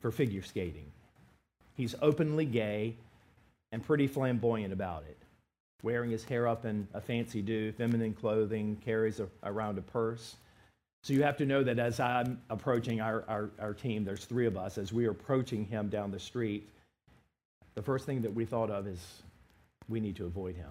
for 0.00 0.12
figure 0.12 0.42
skating. 0.42 0.86
He's 1.76 1.94
openly 2.00 2.46
gay 2.46 2.96
and 3.72 3.84
pretty 3.84 4.06
flamboyant 4.06 4.72
about 4.72 5.04
it. 5.08 5.18
Wearing 5.82 6.10
his 6.10 6.24
hair 6.24 6.48
up 6.48 6.64
in 6.64 6.88
a 6.94 7.00
fancy 7.00 7.42
do, 7.42 7.70
feminine 7.72 8.14
clothing, 8.14 8.76
carries 8.84 9.20
a, 9.20 9.28
around 9.42 9.78
a 9.78 9.82
purse. 9.82 10.36
So 11.02 11.12
you 11.12 11.22
have 11.22 11.36
to 11.36 11.46
know 11.46 11.62
that 11.62 11.78
as 11.78 12.00
I'm 12.00 12.40
approaching 12.50 13.00
our, 13.00 13.24
our, 13.28 13.50
our 13.60 13.74
team, 13.74 14.04
there's 14.04 14.24
three 14.24 14.46
of 14.46 14.56
us, 14.56 14.78
as 14.78 14.92
we 14.92 15.06
are 15.06 15.10
approaching 15.10 15.64
him 15.64 15.88
down 15.88 16.10
the 16.10 16.18
street, 16.18 16.68
the 17.74 17.82
first 17.82 18.06
thing 18.06 18.22
that 18.22 18.34
we 18.34 18.44
thought 18.44 18.70
of 18.70 18.86
is 18.86 19.22
we 19.88 20.00
need 20.00 20.16
to 20.16 20.24
avoid 20.24 20.56
him. 20.56 20.70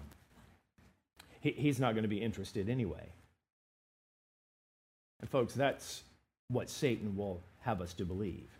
He, 1.40 1.52
he's 1.52 1.78
not 1.78 1.92
going 1.92 2.02
to 2.02 2.08
be 2.08 2.20
interested 2.20 2.68
anyway. 2.68 3.08
And 5.20 5.30
folks, 5.30 5.54
that's 5.54 6.02
what 6.48 6.68
Satan 6.68 7.16
will 7.16 7.40
have 7.60 7.80
us 7.80 7.94
to 7.94 8.04
believe. 8.04 8.55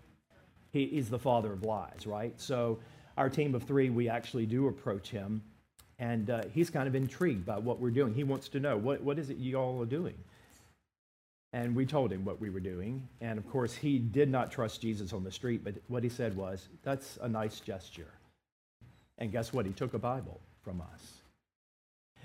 He, 0.76 0.86
he's 0.88 1.08
the 1.08 1.18
father 1.18 1.54
of 1.54 1.62
lies, 1.62 2.06
right? 2.06 2.38
So 2.38 2.78
our 3.16 3.30
team 3.30 3.54
of 3.54 3.62
three, 3.62 3.88
we 3.88 4.10
actually 4.10 4.44
do 4.44 4.68
approach 4.68 5.08
him, 5.08 5.40
and 5.98 6.28
uh, 6.28 6.42
he's 6.52 6.68
kind 6.68 6.86
of 6.86 6.94
intrigued 6.94 7.46
by 7.46 7.56
what 7.56 7.80
we're 7.80 7.90
doing. 7.90 8.12
He 8.12 8.24
wants 8.24 8.48
to 8.50 8.60
know 8.60 8.76
what, 8.76 9.02
what 9.02 9.18
is 9.18 9.30
it 9.30 9.38
you 9.38 9.56
all 9.56 9.80
are 9.80 9.86
doing? 9.86 10.16
And 11.54 11.74
we 11.74 11.86
told 11.86 12.12
him 12.12 12.26
what 12.26 12.42
we 12.42 12.50
were 12.50 12.60
doing. 12.60 13.08
And 13.22 13.38
of 13.38 13.48
course, 13.48 13.74
he 13.74 13.98
did 13.98 14.28
not 14.28 14.50
trust 14.50 14.82
Jesus 14.82 15.14
on 15.14 15.24
the 15.24 15.32
street, 15.32 15.64
but 15.64 15.76
what 15.88 16.02
he 16.02 16.10
said 16.10 16.36
was, 16.36 16.68
That's 16.82 17.18
a 17.22 17.28
nice 17.28 17.60
gesture. 17.60 18.12
And 19.16 19.32
guess 19.32 19.54
what? 19.54 19.64
He 19.64 19.72
took 19.72 19.94
a 19.94 19.98
Bible 19.98 20.40
from 20.62 20.82
us. 20.82 21.12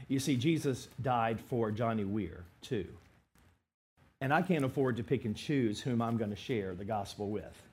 You 0.10 0.20
see, 0.20 0.36
Jesus 0.36 0.89
died 1.01 1.39
for 1.39 1.72
Johnny 1.72 2.03
Weir, 2.03 2.43
too. 2.62 2.88
And 4.20 4.34
I 4.34 4.41
can't 4.41 4.65
afford 4.65 4.98
to 4.98 5.03
pick 5.03 5.24
and 5.24 5.38
choose 5.38 5.79
whom 5.79 6.01
I'm 6.01 6.17
going 6.17 6.31
to 6.31 6.36
share 6.36 6.75
the 6.75 6.84
gospel 6.84 7.29
with. 7.29 7.71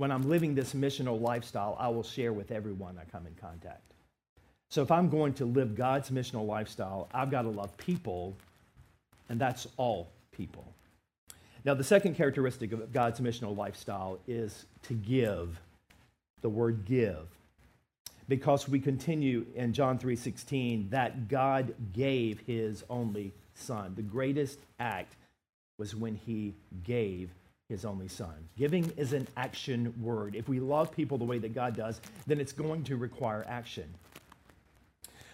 When 0.00 0.10
I'm 0.10 0.30
living 0.30 0.54
this 0.54 0.72
missional 0.72 1.20
lifestyle, 1.20 1.76
I 1.78 1.88
will 1.88 2.02
share 2.02 2.32
with 2.32 2.52
everyone 2.52 2.98
I 2.98 3.04
come 3.04 3.26
in 3.26 3.34
contact. 3.34 3.82
So 4.70 4.80
if 4.80 4.90
I'm 4.90 5.10
going 5.10 5.34
to 5.34 5.44
live 5.44 5.74
God's 5.74 6.08
missional 6.08 6.46
lifestyle, 6.46 7.10
I've 7.12 7.30
got 7.30 7.42
to 7.42 7.50
love 7.50 7.76
people, 7.76 8.34
and 9.28 9.38
that's 9.38 9.66
all 9.76 10.10
people. 10.32 10.72
Now, 11.66 11.74
the 11.74 11.84
second 11.84 12.14
characteristic 12.14 12.72
of 12.72 12.90
God's 12.94 13.20
missional 13.20 13.54
lifestyle 13.54 14.18
is 14.26 14.64
to 14.84 14.94
give. 14.94 15.60
The 16.40 16.48
word 16.48 16.86
give. 16.86 17.28
Because 18.26 18.66
we 18.66 18.80
continue 18.80 19.44
in 19.54 19.74
John 19.74 19.98
3:16 19.98 20.88
that 20.88 21.28
God 21.28 21.74
gave 21.92 22.40
his 22.46 22.84
only 22.88 23.34
son. 23.52 23.94
The 23.96 24.02
greatest 24.02 24.60
act 24.78 25.16
was 25.76 25.94
when 25.94 26.14
he 26.14 26.54
gave 26.84 27.34
his 27.70 27.86
only 27.86 28.08
son. 28.08 28.34
Giving 28.58 28.92
is 28.98 29.14
an 29.14 29.26
action 29.36 29.94
word. 30.02 30.34
If 30.34 30.48
we 30.48 30.60
love 30.60 30.92
people 30.92 31.16
the 31.16 31.24
way 31.24 31.38
that 31.38 31.54
God 31.54 31.74
does, 31.74 32.00
then 32.26 32.40
it's 32.40 32.52
going 32.52 32.84
to 32.84 32.96
require 32.96 33.46
action. 33.48 33.84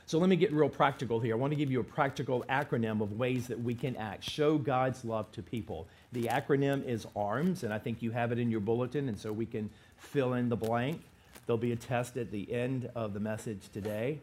So 0.04 0.18
let 0.18 0.28
me 0.28 0.36
get 0.36 0.52
real 0.52 0.68
practical 0.68 1.18
here. 1.18 1.34
I 1.34 1.38
want 1.38 1.50
to 1.50 1.56
give 1.56 1.70
you 1.70 1.80
a 1.80 1.84
practical 1.84 2.44
acronym 2.48 3.00
of 3.00 3.18
ways 3.18 3.48
that 3.48 3.60
we 3.60 3.74
can 3.74 3.96
act, 3.96 4.22
show 4.22 4.56
God's 4.56 5.04
love 5.04 5.32
to 5.32 5.42
people. 5.42 5.88
The 6.12 6.24
acronym 6.24 6.86
is 6.86 7.06
ARMS, 7.16 7.64
and 7.64 7.74
I 7.74 7.78
think 7.78 8.02
you 8.02 8.12
have 8.12 8.30
it 8.30 8.38
in 8.38 8.48
your 8.48 8.60
bulletin, 8.60 9.08
and 9.08 9.18
so 9.18 9.32
we 9.32 9.46
can 9.46 9.68
fill 9.96 10.34
in 10.34 10.48
the 10.48 10.56
blank. 10.56 11.02
There'll 11.46 11.58
be 11.58 11.72
a 11.72 11.76
test 11.76 12.16
at 12.16 12.30
the 12.30 12.52
end 12.52 12.88
of 12.94 13.14
the 13.14 13.20
message 13.20 13.62
today. 13.72 14.20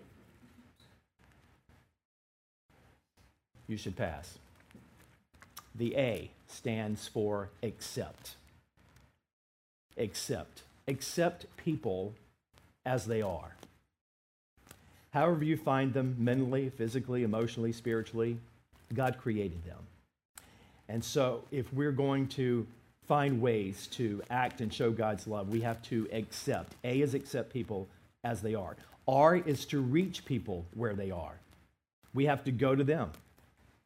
You 3.67 3.75
should 3.75 3.97
pass. 3.97 4.37
The 5.75 5.97
A 5.97 6.31
stands 6.53 7.07
for 7.07 7.49
accept. 7.61 8.35
Accept. 9.97 10.61
Accept 10.87 11.45
people 11.57 12.13
as 12.85 13.05
they 13.05 13.21
are 13.21 13.53
however 15.13 15.43
you 15.43 15.55
find 15.55 15.93
them 15.93 16.15
mentally, 16.17 16.69
physically, 16.69 17.23
emotionally, 17.23 17.71
spiritually, 17.71 18.37
God 18.93 19.17
created 19.19 19.63
them. 19.63 19.77
And 20.89 21.03
so, 21.03 21.43
if 21.51 21.71
we're 21.71 21.91
going 21.91 22.27
to 22.29 22.67
find 23.07 23.39
ways 23.41 23.87
to 23.91 24.21
act 24.29 24.59
and 24.59 24.73
show 24.73 24.91
God's 24.91 25.27
love, 25.27 25.49
we 25.49 25.61
have 25.61 25.81
to 25.83 26.07
accept. 26.11 26.73
A 26.83 27.01
is 27.01 27.13
accept 27.13 27.53
people 27.53 27.87
as 28.23 28.41
they 28.41 28.55
are. 28.55 28.75
R 29.07 29.37
is 29.37 29.65
to 29.65 29.79
reach 29.79 30.25
people 30.25 30.65
where 30.73 30.93
they 30.93 31.11
are. 31.11 31.35
We 32.13 32.25
have 32.25 32.43
to 32.45 32.51
go 32.51 32.75
to 32.75 32.83
them. 32.83 33.11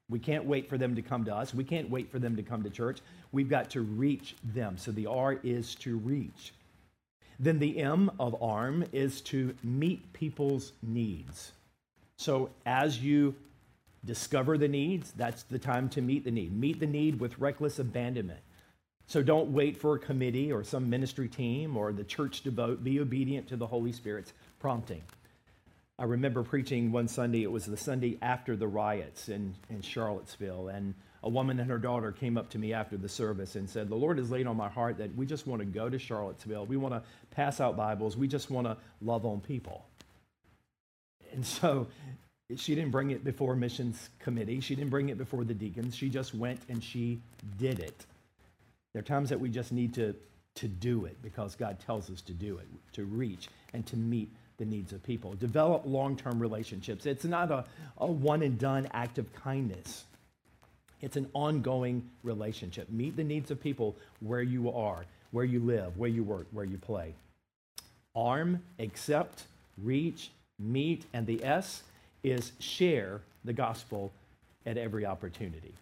We 0.10 0.20
can't 0.20 0.46
wait 0.46 0.70
for 0.70 0.78
them 0.78 0.96
to 0.96 1.02
come 1.02 1.26
to 1.26 1.36
us. 1.36 1.54
We 1.54 1.64
can't 1.64 1.90
wait 1.90 2.10
for 2.10 2.20
them 2.20 2.36
to 2.38 2.44
come 2.44 2.64
to 2.64 2.70
church. 2.70 3.00
We've 3.32 3.50
got 3.50 3.70
to 3.72 3.82
reach 3.82 4.36
them. 4.44 4.78
So 4.78 4.92
the 4.92 5.08
R 5.08 5.40
is 5.44 5.76
to 5.76 5.98
reach. 5.98 6.54
Then 7.40 7.60
the 7.60 7.80
M 7.80 8.10
of 8.20 8.42
ARM 8.42 8.86
is 8.92 9.22
to 9.22 9.54
meet 9.64 10.14
people's 10.14 10.72
needs. 10.82 11.52
So 12.18 12.50
as 12.66 13.00
you 13.00 13.36
discover 14.06 14.58
the 14.58 14.68
needs, 14.68 15.12
that's 15.12 15.44
the 15.44 15.60
time 15.60 15.90
to 15.90 16.02
meet 16.02 16.24
the 16.24 16.32
need. 16.32 16.58
Meet 16.58 16.80
the 16.80 16.88
need 16.88 17.20
with 17.20 17.38
reckless 17.38 17.78
abandonment. 17.78 18.40
So 19.08 19.22
don't 19.22 19.52
wait 19.52 19.78
for 19.78 19.96
a 19.96 20.00
committee 20.00 20.52
or 20.52 20.64
some 20.64 20.90
ministry 20.90 21.28
team 21.28 21.78
or 21.78 21.94
the 21.94 22.04
church 22.04 22.41
to 22.43 22.52
vote. 22.52 22.84
Be 22.84 23.00
obedient 23.00 23.48
to 23.50 23.56
the 23.56 23.67
Holy 23.67 23.91
Spirit's 23.91 24.34
prompting. 24.60 25.04
I 26.00 26.04
remember 26.04 26.44
preaching 26.44 26.92
one 26.92 27.08
Sunday, 27.08 27.42
it 27.42 27.52
was 27.52 27.66
the 27.66 27.78
Sunday 27.78 28.20
after 28.22 28.56
the 28.56 28.68
riots 28.68 29.30
in, 29.30 29.56
in 29.70 29.82
Charlottesville, 29.82 30.68
and 30.68 30.94
a 31.24 31.30
woman 31.30 31.60
and 31.60 31.70
her 31.72 31.80
daughter 31.80 32.12
came 32.12 32.38
up 32.38 32.50
to 32.52 32.60
me 32.60 32.72
after 32.72 32.98
the 32.98 33.10
service 33.10 33.56
and 33.56 33.68
said, 33.68 33.90
The 33.90 33.96
Lord 33.96 34.20
has 34.20 34.30
laid 34.30 34.46
on 34.46 34.56
my 34.56 34.70
heart 34.70 35.00
that 35.00 35.16
we 35.16 35.26
just 35.26 35.48
want 35.48 35.60
to 35.62 35.66
go 35.66 35.90
to 35.90 35.98
Charlottesville. 35.98 36.68
We 36.68 36.78
want 36.78 36.94
to 36.94 37.02
pass 37.32 37.60
out 37.60 37.76
Bibles. 37.76 38.16
We 38.16 38.28
just 38.28 38.52
want 38.52 38.68
to 38.68 38.78
love 39.02 39.26
on 39.26 39.42
people. 39.42 39.86
And 41.34 41.44
so 41.44 41.88
she 42.56 42.76
didn't 42.76 42.92
bring 42.92 43.10
it 43.10 43.24
before 43.24 43.56
missions 43.56 44.10
committee. 44.20 44.60
She 44.60 44.76
didn't 44.76 44.92
bring 44.92 45.10
it 45.10 45.18
before 45.18 45.44
the 45.44 45.56
deacons. 45.56 45.96
She 45.96 46.10
just 46.10 46.36
went 46.36 46.60
and 46.70 46.84
she 46.84 47.20
did 47.58 47.80
it. 47.80 48.06
There 48.94 49.00
are 49.00 49.04
times 49.04 49.30
that 49.30 49.40
we 49.40 49.50
just 49.50 49.72
need 49.72 49.96
to, 49.96 50.16
to 50.56 50.68
do 50.68 51.06
it 51.06 51.18
because 51.24 51.56
God 51.56 51.80
tells 51.80 52.10
us 52.12 52.22
to 52.22 52.34
do 52.34 52.60
it, 52.60 52.68
to 52.94 53.04
reach 53.04 53.50
and 53.74 53.86
to 53.88 53.98
meet 53.98 54.30
the 54.58 54.65
needs 54.65 54.91
of 54.93 55.04
people. 55.04 55.34
Develop 55.36 55.84
long 55.86 56.15
term 56.15 56.39
relationships. 56.39 57.06
It's 57.06 57.26
not 57.26 57.52
a, 57.52 57.65
a 57.98 58.08
one 58.08 58.41
and 58.41 58.58
done 58.58 58.88
act 58.91 59.17
of 59.17 59.34
kindness. 59.34 60.06
It's 61.02 61.15
an 61.15 61.30
ongoing 61.34 62.10
relationship. 62.24 62.89
Meet 62.89 63.15
the 63.15 63.24
needs 63.24 63.52
of 63.52 63.62
people 63.62 63.96
where 64.20 64.41
you 64.41 64.72
are, 64.72 65.06
where 65.32 65.46
you 65.46 65.60
live, 65.60 65.98
where 65.98 66.10
you 66.10 66.24
work, 66.24 66.48
where 66.52 66.65
you 66.65 66.78
play. 66.78 67.13
Arm, 68.15 68.63
accept, 68.80 69.43
reach, 69.78 70.32
meet, 70.58 71.06
and 71.13 71.28
the 71.28 71.43
S 71.43 71.84
is 72.24 72.52
share 72.60 73.22
the 73.46 73.54
gospel 73.54 74.12
at 74.65 74.76
every 74.76 75.06
opportunity. 75.06 75.74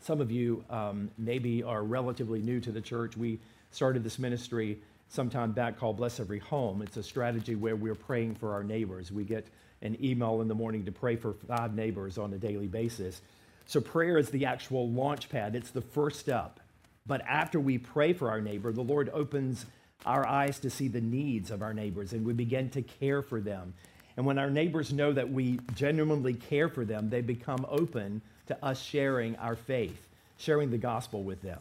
Some 0.00 0.20
of 0.20 0.30
you 0.30 0.64
um, 0.70 1.10
maybe 1.18 1.64
are 1.64 1.82
relatively 1.82 2.40
new 2.40 2.60
to 2.60 2.70
the 2.70 2.80
church. 2.80 3.16
We 3.16 3.40
started 3.72 4.04
this 4.04 4.20
ministry 4.20 4.78
some 5.08 5.30
time 5.30 5.52
back 5.52 5.78
called 5.78 5.96
Bless 5.96 6.20
Every 6.20 6.38
Home. 6.40 6.82
It's 6.82 6.96
a 6.96 7.02
strategy 7.02 7.54
where 7.54 7.76
we're 7.76 7.94
praying 7.94 8.34
for 8.34 8.52
our 8.52 8.64
neighbors. 8.64 9.12
We 9.12 9.24
get 9.24 9.46
an 9.82 9.96
email 10.02 10.40
in 10.40 10.48
the 10.48 10.54
morning 10.54 10.84
to 10.84 10.92
pray 10.92 11.16
for 11.16 11.32
five 11.32 11.74
neighbors 11.74 12.18
on 12.18 12.32
a 12.32 12.38
daily 12.38 12.66
basis. 12.66 13.20
So 13.66 13.80
prayer 13.80 14.18
is 14.18 14.30
the 14.30 14.46
actual 14.46 14.88
launch 14.90 15.28
pad, 15.28 15.54
it's 15.54 15.70
the 15.70 15.82
first 15.82 16.20
step. 16.20 16.60
But 17.06 17.22
after 17.22 17.60
we 17.60 17.78
pray 17.78 18.12
for 18.12 18.30
our 18.30 18.40
neighbor, 18.40 18.72
the 18.72 18.82
Lord 18.82 19.10
opens 19.12 19.64
our 20.04 20.26
eyes 20.26 20.58
to 20.60 20.70
see 20.70 20.88
the 20.88 21.00
needs 21.00 21.50
of 21.50 21.62
our 21.62 21.72
neighbors 21.72 22.12
and 22.12 22.24
we 22.24 22.32
begin 22.32 22.70
to 22.70 22.82
care 22.82 23.22
for 23.22 23.40
them. 23.40 23.74
And 24.16 24.24
when 24.24 24.38
our 24.38 24.50
neighbors 24.50 24.92
know 24.92 25.12
that 25.12 25.30
we 25.30 25.60
genuinely 25.74 26.34
care 26.34 26.68
for 26.68 26.84
them, 26.84 27.10
they 27.10 27.20
become 27.20 27.66
open 27.68 28.22
to 28.46 28.64
us 28.64 28.80
sharing 28.80 29.36
our 29.36 29.56
faith, 29.56 30.08
sharing 30.38 30.70
the 30.70 30.78
gospel 30.78 31.22
with 31.22 31.42
them. 31.42 31.60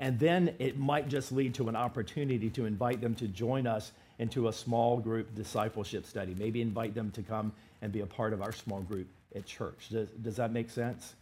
And 0.00 0.18
then 0.18 0.54
it 0.58 0.78
might 0.78 1.08
just 1.08 1.30
lead 1.30 1.54
to 1.54 1.68
an 1.68 1.76
opportunity 1.76 2.48
to 2.50 2.64
invite 2.64 3.02
them 3.02 3.14
to 3.16 3.28
join 3.28 3.66
us 3.66 3.92
into 4.18 4.48
a 4.48 4.52
small 4.52 4.98
group 4.98 5.34
discipleship 5.34 6.06
study. 6.06 6.34
Maybe 6.36 6.62
invite 6.62 6.94
them 6.94 7.10
to 7.12 7.22
come 7.22 7.52
and 7.82 7.92
be 7.92 8.00
a 8.00 8.06
part 8.06 8.32
of 8.32 8.40
our 8.40 8.50
small 8.50 8.80
group 8.80 9.06
at 9.36 9.44
church. 9.44 9.90
Does, 9.90 10.08
does 10.22 10.36
that 10.36 10.52
make 10.52 10.70
sense? 10.70 11.14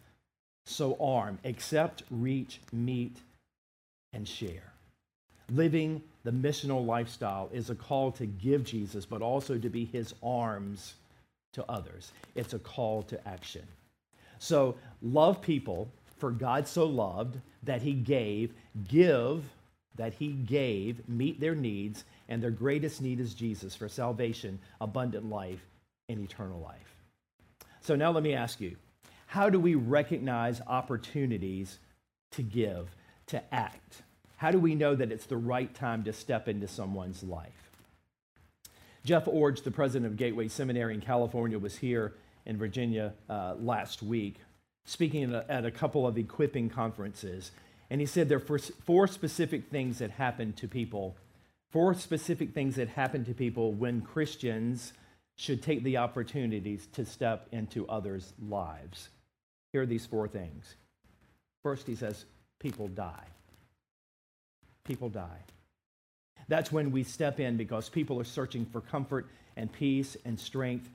So 0.64 0.96
arm, 1.00 1.38
accept, 1.44 2.04
reach, 2.10 2.60
meet, 2.72 3.16
and 4.12 4.26
share. 4.26 4.72
Living 5.50 6.00
the 6.22 6.30
missional 6.30 6.86
lifestyle 6.86 7.50
is 7.52 7.70
a 7.70 7.74
call 7.74 8.12
to 8.12 8.26
give 8.26 8.62
Jesus, 8.62 9.04
but 9.04 9.22
also 9.22 9.58
to 9.58 9.68
be 9.68 9.86
his 9.86 10.14
arms 10.22 10.94
to 11.54 11.64
others. 11.68 12.12
It's 12.36 12.54
a 12.54 12.58
call 12.60 13.02
to 13.04 13.28
action. 13.28 13.66
So 14.38 14.76
love 15.02 15.42
people, 15.42 15.90
for 16.18 16.30
God 16.30 16.66
so 16.66 16.86
loved 16.86 17.40
that 17.62 17.82
he 17.82 17.92
gave, 17.92 18.52
give 18.88 19.44
that 19.98 20.14
he 20.14 20.28
gave, 20.28 21.06
meet 21.08 21.40
their 21.40 21.54
needs, 21.54 22.04
and 22.28 22.42
their 22.42 22.50
greatest 22.50 23.02
need 23.02 23.20
is 23.20 23.34
Jesus 23.34 23.74
for 23.74 23.88
salvation, 23.88 24.58
abundant 24.80 25.28
life, 25.28 25.66
and 26.08 26.20
eternal 26.20 26.60
life. 26.60 26.94
So 27.80 27.96
now 27.96 28.10
let 28.12 28.22
me 28.22 28.34
ask 28.34 28.60
you 28.60 28.76
how 29.26 29.50
do 29.50 29.60
we 29.60 29.74
recognize 29.74 30.62
opportunities 30.66 31.78
to 32.30 32.42
give, 32.42 32.88
to 33.26 33.42
act? 33.54 34.02
How 34.36 34.50
do 34.50 34.58
we 34.58 34.74
know 34.74 34.94
that 34.94 35.12
it's 35.12 35.26
the 35.26 35.36
right 35.36 35.74
time 35.74 36.04
to 36.04 36.12
step 36.12 36.48
into 36.48 36.68
someone's 36.68 37.22
life? 37.22 37.70
Jeff 39.04 39.26
Iorg, 39.26 39.62
the 39.64 39.70
president 39.70 40.10
of 40.10 40.16
Gateway 40.16 40.48
Seminary 40.48 40.94
in 40.94 41.00
California, 41.00 41.58
was 41.58 41.76
here 41.76 42.14
in 42.46 42.56
Virginia 42.56 43.12
uh, 43.28 43.54
last 43.58 44.02
week 44.02 44.36
speaking 44.88 45.34
at 45.34 45.66
a, 45.66 45.70
couple 45.70 46.06
of 46.06 46.16
equipping 46.16 46.70
conferences. 46.70 47.50
And 47.90 48.00
he 48.00 48.06
said 48.06 48.28
there 48.28 48.38
are 48.38 48.58
four 48.58 49.06
specific 49.06 49.68
things 49.70 49.98
that 49.98 50.12
happen 50.12 50.54
to 50.54 50.66
people, 50.66 51.14
four 51.70 51.92
specific 51.92 52.54
things 52.54 52.76
that 52.76 52.88
happen 52.88 53.24
to 53.26 53.34
people 53.34 53.72
when 53.72 54.00
Christians 54.00 54.94
should 55.36 55.62
take 55.62 55.84
the 55.84 55.98
opportunities 55.98 56.86
to 56.94 57.04
step 57.04 57.48
into 57.52 57.86
others' 57.86 58.32
lives. 58.48 59.10
Here 59.72 59.82
are 59.82 59.86
these 59.86 60.06
four 60.06 60.26
things. 60.26 60.74
First, 61.62 61.86
he 61.86 61.94
says, 61.94 62.24
people 62.58 62.88
die. 62.88 63.26
People 64.84 65.10
die. 65.10 65.42
That's 66.48 66.72
when 66.72 66.92
we 66.92 67.04
step 67.04 67.40
in 67.40 67.58
because 67.58 67.90
people 67.90 68.18
are 68.18 68.24
searching 68.24 68.64
for 68.64 68.80
comfort 68.80 69.28
and 69.54 69.70
peace 69.70 70.16
and 70.24 70.40
strength, 70.40 70.88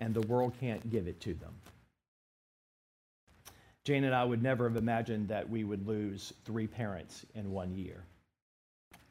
and 0.00 0.14
the 0.14 0.22
world 0.22 0.54
can't 0.58 0.90
give 0.90 1.06
it 1.06 1.20
to 1.20 1.34
them. 1.34 1.52
Jane 3.84 4.04
and 4.04 4.14
I 4.14 4.24
would 4.24 4.42
never 4.42 4.66
have 4.68 4.76
imagined 4.76 5.28
that 5.28 5.48
we 5.48 5.62
would 5.62 5.86
lose 5.86 6.32
three 6.44 6.66
parents 6.66 7.26
in 7.34 7.52
one 7.52 7.74
year. 7.74 8.02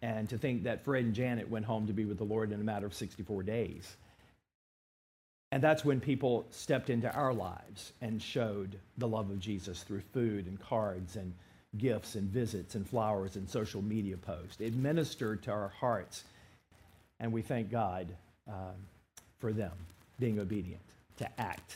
And 0.02 0.28
to 0.30 0.38
think 0.38 0.64
that 0.64 0.84
Fred 0.84 1.06
and 1.06 1.14
Janet 1.14 1.50
went 1.50 1.66
home 1.66 1.88
to 1.88 1.94
be 1.94 2.06
with 2.06 2.18
the 2.18 2.24
Lord 2.24 2.52
in 2.52 2.60
a 2.60 2.64
matter 2.64 2.86
of 2.86 2.94
64 2.94 3.44
days. 3.44 3.96
And 5.52 5.62
that's 5.62 5.86
when 5.86 6.00
people 6.00 6.48
stepped 6.50 6.90
into 6.90 7.14
our 7.14 7.34
lives 7.34 7.94
and 8.02 8.20
showed 8.20 8.80
the 8.98 9.08
love 9.08 9.30
of 9.30 9.40
Jesus 9.40 9.84
through 9.84 10.02
food 10.12 10.48
and 10.48 10.60
cards 10.60 11.16
and 11.16 11.32
gifts 11.78 12.16
and 12.16 12.28
visits 12.30 12.74
and 12.74 12.88
flowers 12.88 13.36
and 13.36 13.48
social 13.48 13.82
media 13.82 14.18
posts. 14.18 14.60
It 14.60 14.74
ministered 14.74 15.44
to 15.44 15.52
our 15.52 15.72
hearts. 15.80 16.24
And 17.20 17.32
we 17.32 17.44
thank 17.44 17.70
God 17.70 18.08
um, 18.48 18.74
for 19.38 19.54
them 19.54 19.74
being 20.20 20.40
obedient 20.40 20.82
to 21.18 21.30
act 21.40 21.76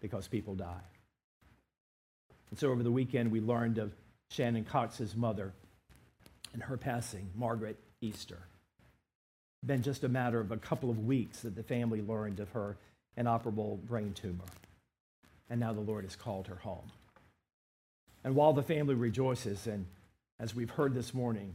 because 0.00 0.26
people 0.26 0.54
die. 0.54 0.80
And 2.50 2.58
so 2.58 2.70
over 2.70 2.82
the 2.82 2.90
weekend, 2.90 3.30
we 3.30 3.40
learned 3.40 3.78
of 3.78 3.92
Shannon 4.30 4.64
Cox's 4.64 5.16
mother 5.16 5.52
and 6.52 6.62
her 6.62 6.76
passing, 6.76 7.30
Margaret 7.34 7.78
Easter. 8.00 8.40
Been 9.64 9.82
just 9.82 10.04
a 10.04 10.08
matter 10.08 10.40
of 10.40 10.50
a 10.50 10.56
couple 10.56 10.90
of 10.90 11.04
weeks 11.04 11.40
that 11.40 11.54
the 11.54 11.62
family 11.62 12.02
learned 12.02 12.40
of 12.40 12.50
her 12.50 12.76
inoperable 13.16 13.78
brain 13.86 14.12
tumor. 14.14 14.44
And 15.48 15.60
now 15.60 15.72
the 15.72 15.80
Lord 15.80 16.04
has 16.04 16.16
called 16.16 16.46
her 16.46 16.56
home. 16.56 16.90
And 18.24 18.34
while 18.34 18.52
the 18.52 18.62
family 18.62 18.94
rejoices, 18.94 19.66
and 19.66 19.86
as 20.38 20.54
we've 20.54 20.70
heard 20.70 20.94
this 20.94 21.12
morning 21.14 21.54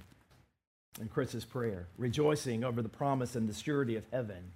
in 0.99 1.07
Chris's 1.07 1.45
prayer, 1.45 1.87
rejoicing 1.97 2.63
over 2.63 2.81
the 2.81 2.89
promise 2.89 3.35
and 3.35 3.49
the 3.49 3.53
surety 3.53 3.95
of 3.95 4.05
heaven, 4.11 4.51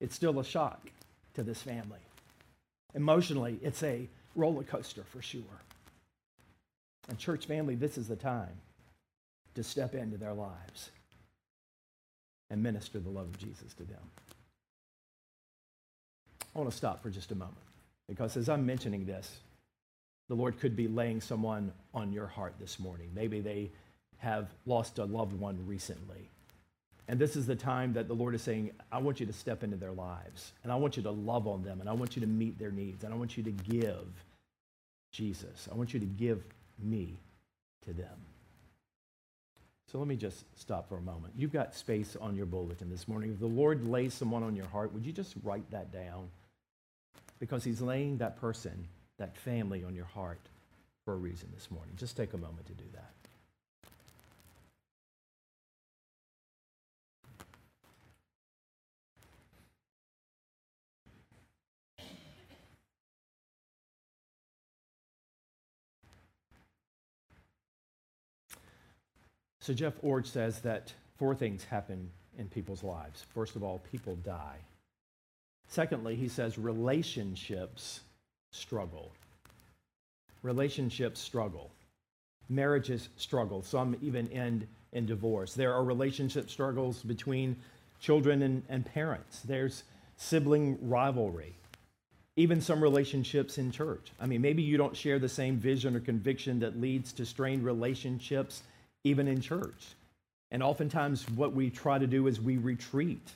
it's 0.00 0.14
still 0.14 0.38
a 0.38 0.44
shock 0.44 0.90
to 1.34 1.42
this 1.42 1.62
family. 1.62 1.98
Emotionally, 2.94 3.58
it's 3.62 3.82
a 3.82 4.08
roller 4.34 4.62
coaster 4.62 5.04
for 5.04 5.22
sure. 5.22 5.42
And, 7.08 7.18
church 7.18 7.46
family, 7.46 7.74
this 7.74 7.98
is 7.98 8.06
the 8.06 8.16
time 8.16 8.52
to 9.54 9.62
step 9.62 9.94
into 9.94 10.16
their 10.16 10.34
lives 10.34 10.90
and 12.50 12.62
minister 12.62 12.98
the 12.98 13.10
love 13.10 13.26
of 13.26 13.38
Jesus 13.38 13.72
to 13.74 13.84
them. 13.84 14.00
I 16.54 16.58
want 16.58 16.70
to 16.70 16.76
stop 16.76 17.02
for 17.02 17.10
just 17.10 17.32
a 17.32 17.34
moment 17.34 17.56
because 18.08 18.36
as 18.36 18.48
I'm 18.48 18.64
mentioning 18.66 19.04
this, 19.04 19.38
the 20.28 20.34
Lord 20.34 20.58
could 20.60 20.76
be 20.76 20.88
laying 20.88 21.20
someone 21.20 21.72
on 21.94 22.12
your 22.12 22.26
heart 22.26 22.54
this 22.58 22.78
morning. 22.78 23.10
Maybe 23.14 23.40
they 23.40 23.70
have 24.18 24.48
lost 24.66 24.98
a 24.98 25.04
loved 25.04 25.32
one 25.32 25.58
recently. 25.66 26.28
And 27.08 27.18
this 27.18 27.36
is 27.36 27.46
the 27.46 27.56
time 27.56 27.94
that 27.94 28.08
the 28.08 28.14
Lord 28.14 28.34
is 28.34 28.42
saying, 28.42 28.70
I 28.92 28.98
want 28.98 29.20
you 29.20 29.26
to 29.26 29.32
step 29.32 29.62
into 29.62 29.76
their 29.76 29.92
lives, 29.92 30.52
and 30.62 30.70
I 30.70 30.76
want 30.76 30.98
you 30.98 31.02
to 31.04 31.10
love 31.10 31.46
on 31.46 31.62
them, 31.62 31.80
and 31.80 31.88
I 31.88 31.94
want 31.94 32.16
you 32.16 32.20
to 32.20 32.26
meet 32.26 32.58
their 32.58 32.70
needs, 32.70 33.02
and 33.02 33.14
I 33.14 33.16
want 33.16 33.38
you 33.38 33.42
to 33.44 33.50
give 33.50 34.06
Jesus. 35.12 35.68
I 35.72 35.74
want 35.74 35.94
you 35.94 36.00
to 36.00 36.06
give 36.06 36.44
me 36.82 37.18
to 37.86 37.92
them. 37.92 38.26
So 39.90 39.98
let 39.98 40.06
me 40.06 40.16
just 40.16 40.44
stop 40.58 40.88
for 40.88 40.98
a 40.98 41.00
moment. 41.00 41.32
You've 41.36 41.52
got 41.52 41.74
space 41.74 42.16
on 42.20 42.36
your 42.36 42.44
bulletin 42.44 42.90
this 42.90 43.08
morning. 43.08 43.32
If 43.32 43.40
the 43.40 43.46
Lord 43.46 43.88
lays 43.88 44.12
someone 44.12 44.42
on 44.42 44.54
your 44.54 44.66
heart, 44.66 44.92
would 44.92 45.06
you 45.06 45.12
just 45.12 45.34
write 45.42 45.70
that 45.70 45.92
down? 45.92 46.28
Because 47.40 47.64
He's 47.64 47.80
laying 47.80 48.18
that 48.18 48.36
person, 48.36 48.86
that 49.18 49.36
family 49.38 49.84
on 49.84 49.94
your 49.94 50.04
heart 50.04 50.40
for 51.04 51.14
a 51.14 51.16
reason 51.16 51.48
this 51.54 51.70
morning. 51.70 51.94
Just 51.96 52.16
take 52.16 52.34
a 52.34 52.38
moment 52.38 52.66
to 52.66 52.74
do 52.74 52.84
that. 52.92 53.12
So 69.68 69.74
Jeff 69.74 70.00
Iorg 70.00 70.24
says 70.24 70.60
that 70.60 70.94
four 71.18 71.34
things 71.34 71.62
happen 71.62 72.08
in 72.38 72.48
people's 72.48 72.82
lives. 72.82 73.26
First 73.34 73.54
of 73.54 73.62
all, 73.62 73.82
people 73.92 74.16
die. 74.24 74.56
Secondly, 75.66 76.16
he 76.16 76.26
says 76.26 76.56
relationships 76.56 78.00
struggle. 78.50 79.12
Relationships 80.42 81.20
struggle. 81.20 81.70
Marriages 82.48 83.10
struggle. 83.18 83.60
Some 83.60 83.94
even 84.00 84.26
end 84.28 84.66
in 84.92 85.04
divorce. 85.04 85.52
There 85.52 85.74
are 85.74 85.84
relationship 85.84 86.48
struggles 86.48 87.02
between 87.02 87.54
children 88.00 88.40
and, 88.40 88.62
and 88.70 88.86
parents. 88.86 89.40
There's 89.40 89.82
sibling 90.16 90.78
rivalry. 90.80 91.54
Even 92.36 92.62
some 92.62 92.82
relationships 92.82 93.58
in 93.58 93.70
church. 93.70 94.12
I 94.18 94.24
mean, 94.24 94.40
maybe 94.40 94.62
you 94.62 94.78
don't 94.78 94.96
share 94.96 95.18
the 95.18 95.28
same 95.28 95.58
vision 95.58 95.94
or 95.94 96.00
conviction 96.00 96.58
that 96.60 96.80
leads 96.80 97.12
to 97.12 97.26
strained 97.26 97.66
relationships 97.66 98.62
even 99.04 99.28
in 99.28 99.40
church. 99.40 99.86
And 100.50 100.62
oftentimes, 100.62 101.28
what 101.30 101.52
we 101.52 101.70
try 101.70 101.98
to 101.98 102.06
do 102.06 102.26
is 102.26 102.40
we 102.40 102.56
retreat. 102.56 103.26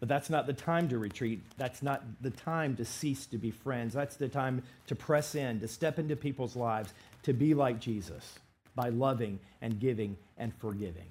But 0.00 0.08
that's 0.08 0.30
not 0.30 0.46
the 0.46 0.52
time 0.52 0.88
to 0.88 0.98
retreat. 0.98 1.42
That's 1.56 1.82
not 1.82 2.02
the 2.20 2.30
time 2.30 2.76
to 2.76 2.84
cease 2.84 3.26
to 3.26 3.38
be 3.38 3.50
friends. 3.50 3.94
That's 3.94 4.16
the 4.16 4.28
time 4.28 4.62
to 4.86 4.94
press 4.94 5.34
in, 5.34 5.60
to 5.60 5.68
step 5.68 5.98
into 5.98 6.16
people's 6.16 6.56
lives, 6.56 6.92
to 7.24 7.32
be 7.32 7.54
like 7.54 7.80
Jesus 7.80 8.38
by 8.74 8.90
loving 8.90 9.40
and 9.60 9.80
giving 9.80 10.16
and 10.36 10.54
forgiving. 10.54 11.08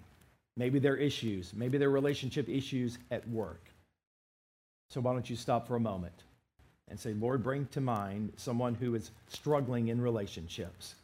Maybe 0.55 0.79
there 0.79 0.93
are 0.93 0.97
issues, 0.97 1.53
maybe 1.53 1.77
there 1.77 1.89
are 1.89 1.91
relationship 1.91 2.49
issues 2.49 2.97
at 3.11 3.27
work. 3.29 3.61
So 4.89 5.01
why 5.01 5.13
don't 5.13 5.29
you 5.29 5.35
stop 5.35 5.67
for 5.67 5.75
a 5.75 5.81
moment 5.81 6.23
and 6.87 6.99
say, 6.99 7.13
Lord, 7.13 7.43
bring 7.43 7.67
to 7.67 7.81
mind 7.81 8.31
someone 8.37 8.73
who 8.73 8.95
is 8.95 9.11
struggling 9.27 9.89
in 9.89 9.99
relationships 9.99 10.95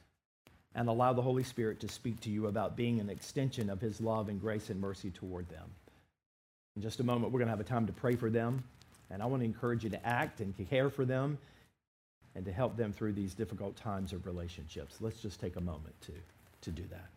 and 0.76 0.90
allow 0.90 1.14
the 1.14 1.22
Holy 1.22 1.44
Spirit 1.44 1.80
to 1.82 1.88
speak 1.88 2.20
to 2.22 2.30
you 2.30 2.48
about 2.48 2.76
being 2.76 3.00
an 3.00 3.10
extension 3.10 3.70
of 3.70 3.80
his 3.80 4.02
love 4.02 4.30
and 4.30 4.42
grace 4.42 4.70
and 4.70 4.82
mercy 4.82 5.12
toward 5.12 5.48
them. 5.50 5.70
In 6.76 6.82
just 6.82 7.00
a 7.00 7.04
moment, 7.04 7.32
we're 7.32 7.40
going 7.40 7.48
to 7.48 7.52
have 7.52 7.60
a 7.60 7.64
time 7.64 7.86
to 7.88 7.94
pray 7.94 8.16
for 8.16 8.30
them, 8.30 8.64
and 9.12 9.22
I 9.22 9.28
want 9.28 9.42
to 9.42 9.46
encourage 9.46 9.84
you 9.84 9.92
to 9.92 10.06
act 10.06 10.40
and 10.42 10.56
care 10.70 10.90
for 10.90 11.06
them 11.06 11.38
and 12.36 12.44
to 12.46 12.52
help 12.52 12.76
them 12.76 12.92
through 12.92 13.14
these 13.14 13.36
difficult 13.36 13.76
times 13.76 14.12
of 14.12 14.26
relationships. 14.26 14.98
Let's 15.00 15.22
just 15.22 15.40
take 15.40 15.56
a 15.56 15.62
moment 15.62 15.94
to, 16.02 16.14
to 16.62 16.72
do 16.72 16.84
that. 16.90 17.10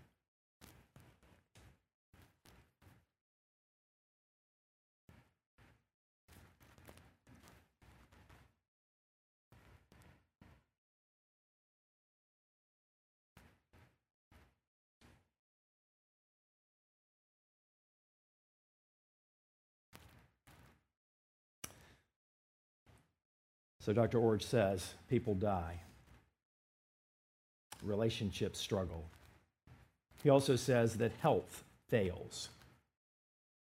So 23.86 23.92
Dr. 23.92 24.18
Iorg 24.18 24.42
says 24.42 24.94
people 25.08 25.36
die, 25.36 25.78
relationships 27.84 28.58
struggle. 28.58 29.04
He 30.24 30.28
also 30.28 30.56
says 30.56 30.96
that 30.96 31.12
health 31.22 31.62
fails. 31.88 32.48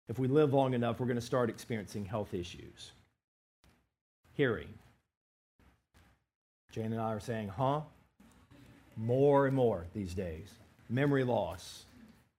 If 0.08 0.20
we 0.20 0.28
live 0.28 0.54
long 0.54 0.76
enough, 0.76 1.00
we're 1.00 1.08
going 1.08 1.16
to 1.16 1.26
start 1.26 1.50
experiencing 1.50 2.06
health 2.06 2.36
issues. 2.36 2.92
Hearing. 4.34 4.68
Jane 6.72 6.94
and 6.94 7.02
I 7.02 7.14
are 7.14 7.20
saying, 7.20 7.48
huh? 7.48 7.82
More 8.96 9.48
and 9.48 9.56
more 9.56 9.88
these 9.96 10.14
days. 10.14 10.52
Memory 10.88 11.24
loss, 11.24 11.86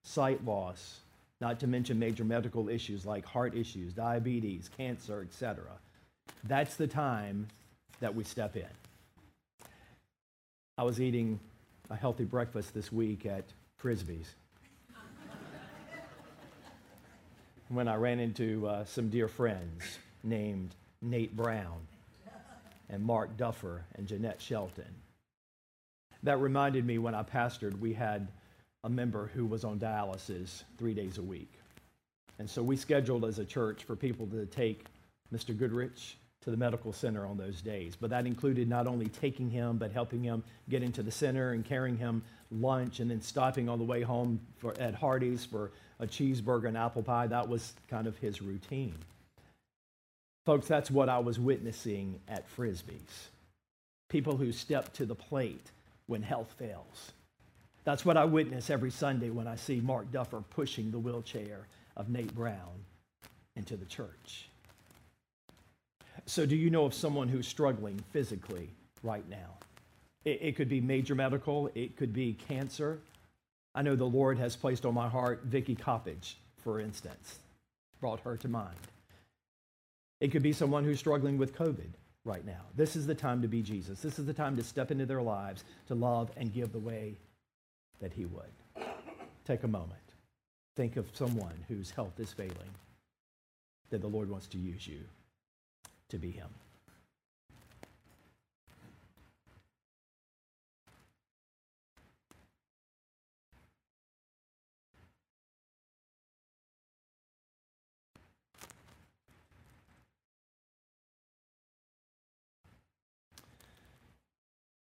sight 0.03 0.45
loss, 0.45 1.01
not 1.41 1.59
to 1.59 1.67
mention 1.67 1.99
major 1.99 2.23
medical 2.23 2.69
issues 2.69 3.05
like 3.05 3.25
heart 3.25 3.57
issues, 3.57 3.91
diabetes, 3.91 4.69
cancer, 4.77 5.21
etc. 5.21 5.65
That's 6.45 6.77
the 6.77 6.87
time 6.87 7.49
that 8.03 8.13
we 8.13 8.25
step 8.25 8.57
in. 8.57 8.65
I 10.77 10.83
was 10.83 10.99
eating 10.99 11.39
a 11.89 11.95
healthy 11.95 12.25
breakfast 12.25 12.73
this 12.73 12.91
week 12.91 13.25
at 13.25 13.45
Frisbee's. 13.81 14.35
when 17.69 17.87
I 17.87 17.95
ran 17.95 18.19
into 18.19 18.67
uh, 18.67 18.83
some 18.83 19.09
dear 19.09 19.29
friends 19.29 19.99
named 20.21 20.75
Nate 21.01 21.33
Brown 21.33 21.79
and 22.89 23.01
Mark 23.01 23.37
Duffer 23.37 23.85
and 23.95 24.05
Jeanette 24.05 24.41
Shelton. 24.41 24.93
That 26.23 26.41
reminded 26.41 26.85
me 26.85 26.97
when 26.97 27.15
I 27.15 27.23
pastored, 27.23 27.79
we 27.79 27.93
had 27.93 28.27
a 28.83 28.89
member 28.89 29.31
who 29.33 29.45
was 29.45 29.63
on 29.63 29.79
dialysis 29.79 30.63
three 30.77 30.93
days 30.93 31.19
a 31.19 31.23
week. 31.23 31.53
And 32.37 32.49
so 32.49 32.61
we 32.61 32.75
scheduled 32.75 33.23
as 33.23 33.39
a 33.39 33.45
church 33.45 33.85
for 33.85 33.95
people 33.95 34.27
to 34.27 34.45
take 34.45 34.87
Mr. 35.33 35.57
Goodrich 35.57 36.17
to 36.43 36.51
the 36.51 36.57
medical 36.57 36.93
center 36.93 37.25
on 37.25 37.37
those 37.37 37.61
days. 37.61 37.95
But 37.99 38.11
that 38.11 38.25
included 38.27 38.69
not 38.69 38.87
only 38.87 39.07
taking 39.07 39.49
him, 39.49 39.77
but 39.77 39.91
helping 39.91 40.23
him 40.23 40.43
get 40.69 40.83
into 40.83 41.03
the 41.03 41.11
center 41.11 41.51
and 41.51 41.65
carrying 41.65 41.97
him 41.97 42.23
lunch 42.51 42.99
and 42.99 43.11
then 43.11 43.21
stopping 43.21 43.69
on 43.69 43.79
the 43.79 43.85
way 43.85 44.01
home 44.01 44.39
for, 44.57 44.73
at 44.79 44.95
Hardee's 44.95 45.45
for 45.45 45.71
a 45.99 46.07
cheeseburger 46.07 46.67
and 46.67 46.77
apple 46.77 47.03
pie. 47.03 47.27
That 47.27 47.49
was 47.49 47.73
kind 47.89 48.07
of 48.07 48.17
his 48.17 48.41
routine. 48.41 48.95
Folks, 50.45 50.67
that's 50.67 50.91
what 50.91 51.09
I 51.09 51.19
was 51.19 51.39
witnessing 51.39 52.19
at 52.27 52.47
Frisbee's. 52.49 53.29
people 54.09 54.37
who 54.37 54.51
step 54.51 54.93
to 54.93 55.05
the 55.05 55.15
plate 55.15 55.71
when 56.07 56.21
health 56.21 56.53
fails. 56.59 57.11
That's 57.83 58.05
what 58.05 58.17
I 58.17 58.25
witness 58.25 58.69
every 58.69 58.91
Sunday 58.91 59.31
when 59.31 59.47
I 59.47 59.55
see 59.55 59.81
Mark 59.81 60.11
Duffer 60.11 60.41
pushing 60.51 60.91
the 60.91 60.99
wheelchair 60.99 61.67
of 61.97 62.09
Nate 62.09 62.33
Brown 62.35 62.85
into 63.55 63.75
the 63.75 63.85
church. 63.85 64.49
So, 66.25 66.45
do 66.45 66.55
you 66.55 66.69
know 66.69 66.85
of 66.85 66.93
someone 66.93 67.27
who's 67.27 67.47
struggling 67.47 68.01
physically 68.11 68.69
right 69.01 69.27
now? 69.29 69.57
It, 70.23 70.39
it, 70.41 70.55
could 70.55 70.69
be 70.69 70.79
major 70.79 71.15
medical, 71.15 71.69
it 71.75 71.97
could 71.97 72.13
be 72.13 72.37
cancer. 72.47 72.99
I 73.75 73.81
know 73.81 73.95
the 73.95 74.05
Lord 74.05 74.37
has 74.37 74.55
placed 74.55 74.85
on 74.85 74.93
my 74.93 75.09
heart 75.09 75.41
Vicky 75.43 75.75
Coppage, 75.75 76.35
for 76.63 76.79
instance, 76.79 77.39
brought 77.99 78.21
her 78.21 78.37
to 78.37 78.47
mind. 78.47 78.77
It 80.21 80.31
could 80.31 80.43
be 80.43 80.53
someone 80.53 80.85
who's 80.85 80.99
struggling 80.99 81.37
with 81.37 81.55
COVID 81.55 81.89
right 82.23 82.45
now. 82.45 82.61
This 82.77 82.95
is 82.95 83.05
the 83.05 83.15
time 83.15 83.41
to 83.41 83.47
be 83.49 83.61
Jesus. 83.61 83.99
This 83.99 84.17
is 84.17 84.25
the 84.25 84.33
time 84.33 84.55
to 84.55 84.63
step 84.63 84.91
into 84.91 85.05
their 85.05 85.21
lives, 85.21 85.65
to 85.87 85.95
love 85.95 86.31
and 86.37 86.53
give 86.53 86.71
the 86.71 86.79
way 86.79 87.15
that 87.99 88.13
He 88.13 88.23
would. 88.23 88.85
Take 89.43 89.63
a 89.63 89.67
moment. 89.67 89.99
Think 90.77 90.95
of 90.95 91.09
someone 91.13 91.65
whose 91.67 91.91
health 91.91 92.17
is 92.19 92.31
failing, 92.31 92.73
that 93.89 93.99
the 93.99 94.07
Lord 94.07 94.29
wants 94.29 94.47
to 94.47 94.57
use 94.57 94.87
you 94.87 95.01
to 96.13 96.19
be 96.19 96.29
Him. 96.29 96.47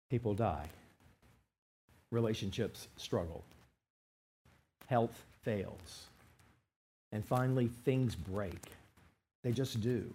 People 0.10 0.34
die. 0.34 0.65
Relationships 2.12 2.88
struggle. 2.97 3.43
Health 4.88 5.23
fails. 5.43 6.07
And 7.12 7.23
finally, 7.23 7.69
things 7.86 8.15
break. 8.15 8.71
They 9.43 9.51
just 9.51 9.81
do. 9.81 10.12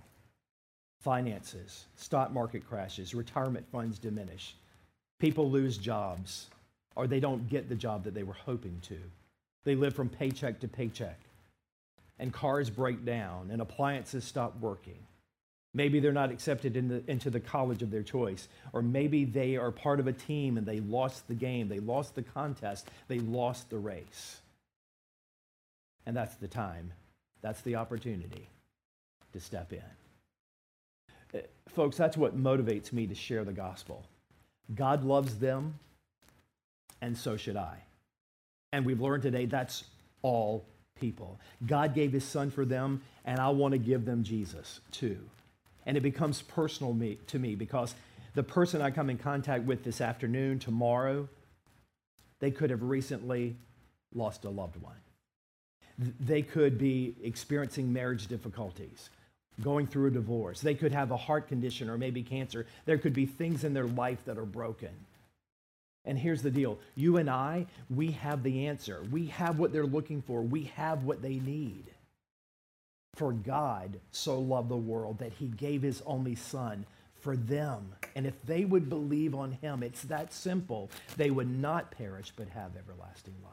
Finances, 1.06 1.86
stock 1.94 2.32
market 2.32 2.68
crashes, 2.68 3.14
retirement 3.14 3.64
funds 3.70 3.96
diminish. 3.96 4.56
People 5.20 5.48
lose 5.48 5.78
jobs, 5.78 6.48
or 6.96 7.06
they 7.06 7.20
don't 7.20 7.48
get 7.48 7.68
the 7.68 7.76
job 7.76 8.02
that 8.02 8.12
they 8.12 8.24
were 8.24 8.32
hoping 8.32 8.80
to. 8.88 8.98
They 9.62 9.76
live 9.76 9.94
from 9.94 10.08
paycheck 10.08 10.58
to 10.58 10.66
paycheck. 10.66 11.20
And 12.18 12.32
cars 12.32 12.70
break 12.70 13.04
down, 13.04 13.52
and 13.52 13.62
appliances 13.62 14.24
stop 14.24 14.58
working. 14.58 14.98
Maybe 15.72 16.00
they're 16.00 16.10
not 16.10 16.32
accepted 16.32 16.76
in 16.76 16.88
the, 16.88 17.04
into 17.06 17.30
the 17.30 17.38
college 17.38 17.82
of 17.82 17.92
their 17.92 18.02
choice. 18.02 18.48
Or 18.72 18.82
maybe 18.82 19.24
they 19.24 19.54
are 19.54 19.70
part 19.70 20.00
of 20.00 20.08
a 20.08 20.12
team 20.12 20.58
and 20.58 20.66
they 20.66 20.80
lost 20.80 21.28
the 21.28 21.34
game, 21.34 21.68
they 21.68 21.78
lost 21.78 22.16
the 22.16 22.22
contest, 22.22 22.88
they 23.06 23.20
lost 23.20 23.70
the 23.70 23.78
race. 23.78 24.40
And 26.04 26.16
that's 26.16 26.34
the 26.34 26.48
time, 26.48 26.94
that's 27.42 27.60
the 27.60 27.76
opportunity 27.76 28.48
to 29.32 29.38
step 29.38 29.72
in. 29.72 30.05
Folks, 31.68 31.96
that's 31.96 32.16
what 32.16 32.36
motivates 32.36 32.92
me 32.92 33.06
to 33.06 33.14
share 33.14 33.44
the 33.44 33.52
gospel. 33.52 34.04
God 34.74 35.04
loves 35.04 35.38
them, 35.38 35.78
and 37.02 37.16
so 37.16 37.36
should 37.36 37.56
I. 37.56 37.78
And 38.72 38.84
we've 38.84 39.00
learned 39.00 39.22
today 39.22 39.46
that's 39.46 39.84
all 40.22 40.64
people. 40.98 41.38
God 41.66 41.94
gave 41.94 42.12
his 42.12 42.24
son 42.24 42.50
for 42.50 42.64
them, 42.64 43.02
and 43.24 43.38
I 43.38 43.48
want 43.50 43.72
to 43.72 43.78
give 43.78 44.04
them 44.04 44.22
Jesus 44.22 44.80
too 44.90 45.18
and 45.86 45.96
it 45.96 46.02
becomes 46.02 46.42
personal 46.42 46.92
me, 46.92 47.18
to 47.28 47.38
me 47.38 47.54
because 47.54 47.94
the 48.34 48.42
person 48.42 48.82
I 48.82 48.90
come 48.90 49.08
in 49.08 49.16
contact 49.16 49.64
with 49.64 49.84
this 49.84 50.00
afternoon, 50.00 50.58
tomorrow, 50.58 51.28
they 52.40 52.50
could 52.50 52.68
have 52.70 52.82
recently 52.82 53.56
lost 54.14 54.44
a 54.44 54.50
loved 54.50 54.76
one. 54.82 54.96
They 56.20 56.42
could 56.42 56.76
be 56.76 57.14
experiencing 57.22 57.90
marriage 57.90 58.26
difficulties, 58.26 59.08
going 59.62 59.86
through 59.86 60.08
a 60.08 60.10
divorce. 60.10 60.60
They 60.60 60.74
could 60.74 60.92
have 60.92 61.10
a 61.10 61.16
heart 61.16 61.48
condition 61.48 61.88
or 61.88 61.98
maybe 61.98 62.22
cancer. 62.22 62.66
There 62.84 62.98
could 62.98 63.14
be 63.14 63.26
things 63.26 63.64
in 63.64 63.74
their 63.74 63.86
life 63.86 64.24
that 64.26 64.38
are 64.38 64.44
broken. 64.44 64.90
And 66.04 66.18
here's 66.18 66.42
the 66.42 66.50
deal 66.50 66.78
you 66.94 67.16
and 67.16 67.28
I, 67.28 67.66
we 67.90 68.12
have 68.12 68.42
the 68.42 68.66
answer. 68.66 69.02
We 69.10 69.26
have 69.26 69.58
what 69.58 69.72
they're 69.72 69.86
looking 69.86 70.22
for, 70.22 70.42
we 70.42 70.64
have 70.76 71.04
what 71.04 71.22
they 71.22 71.40
need. 71.40 71.84
For 73.14 73.32
God 73.32 73.98
so 74.10 74.38
loved 74.38 74.68
the 74.68 74.76
world 74.76 75.18
that 75.20 75.32
he 75.32 75.46
gave 75.46 75.80
his 75.80 76.02
only 76.04 76.34
son 76.34 76.84
for 77.20 77.34
them. 77.34 77.94
And 78.14 78.26
if 78.26 78.34
they 78.44 78.66
would 78.66 78.90
believe 78.90 79.34
on 79.34 79.52
him, 79.52 79.82
it's 79.82 80.02
that 80.02 80.34
simple. 80.34 80.90
They 81.16 81.30
would 81.30 81.50
not 81.50 81.90
perish 81.90 82.32
but 82.36 82.48
have 82.50 82.76
everlasting 82.76 83.34
life. 83.42 83.52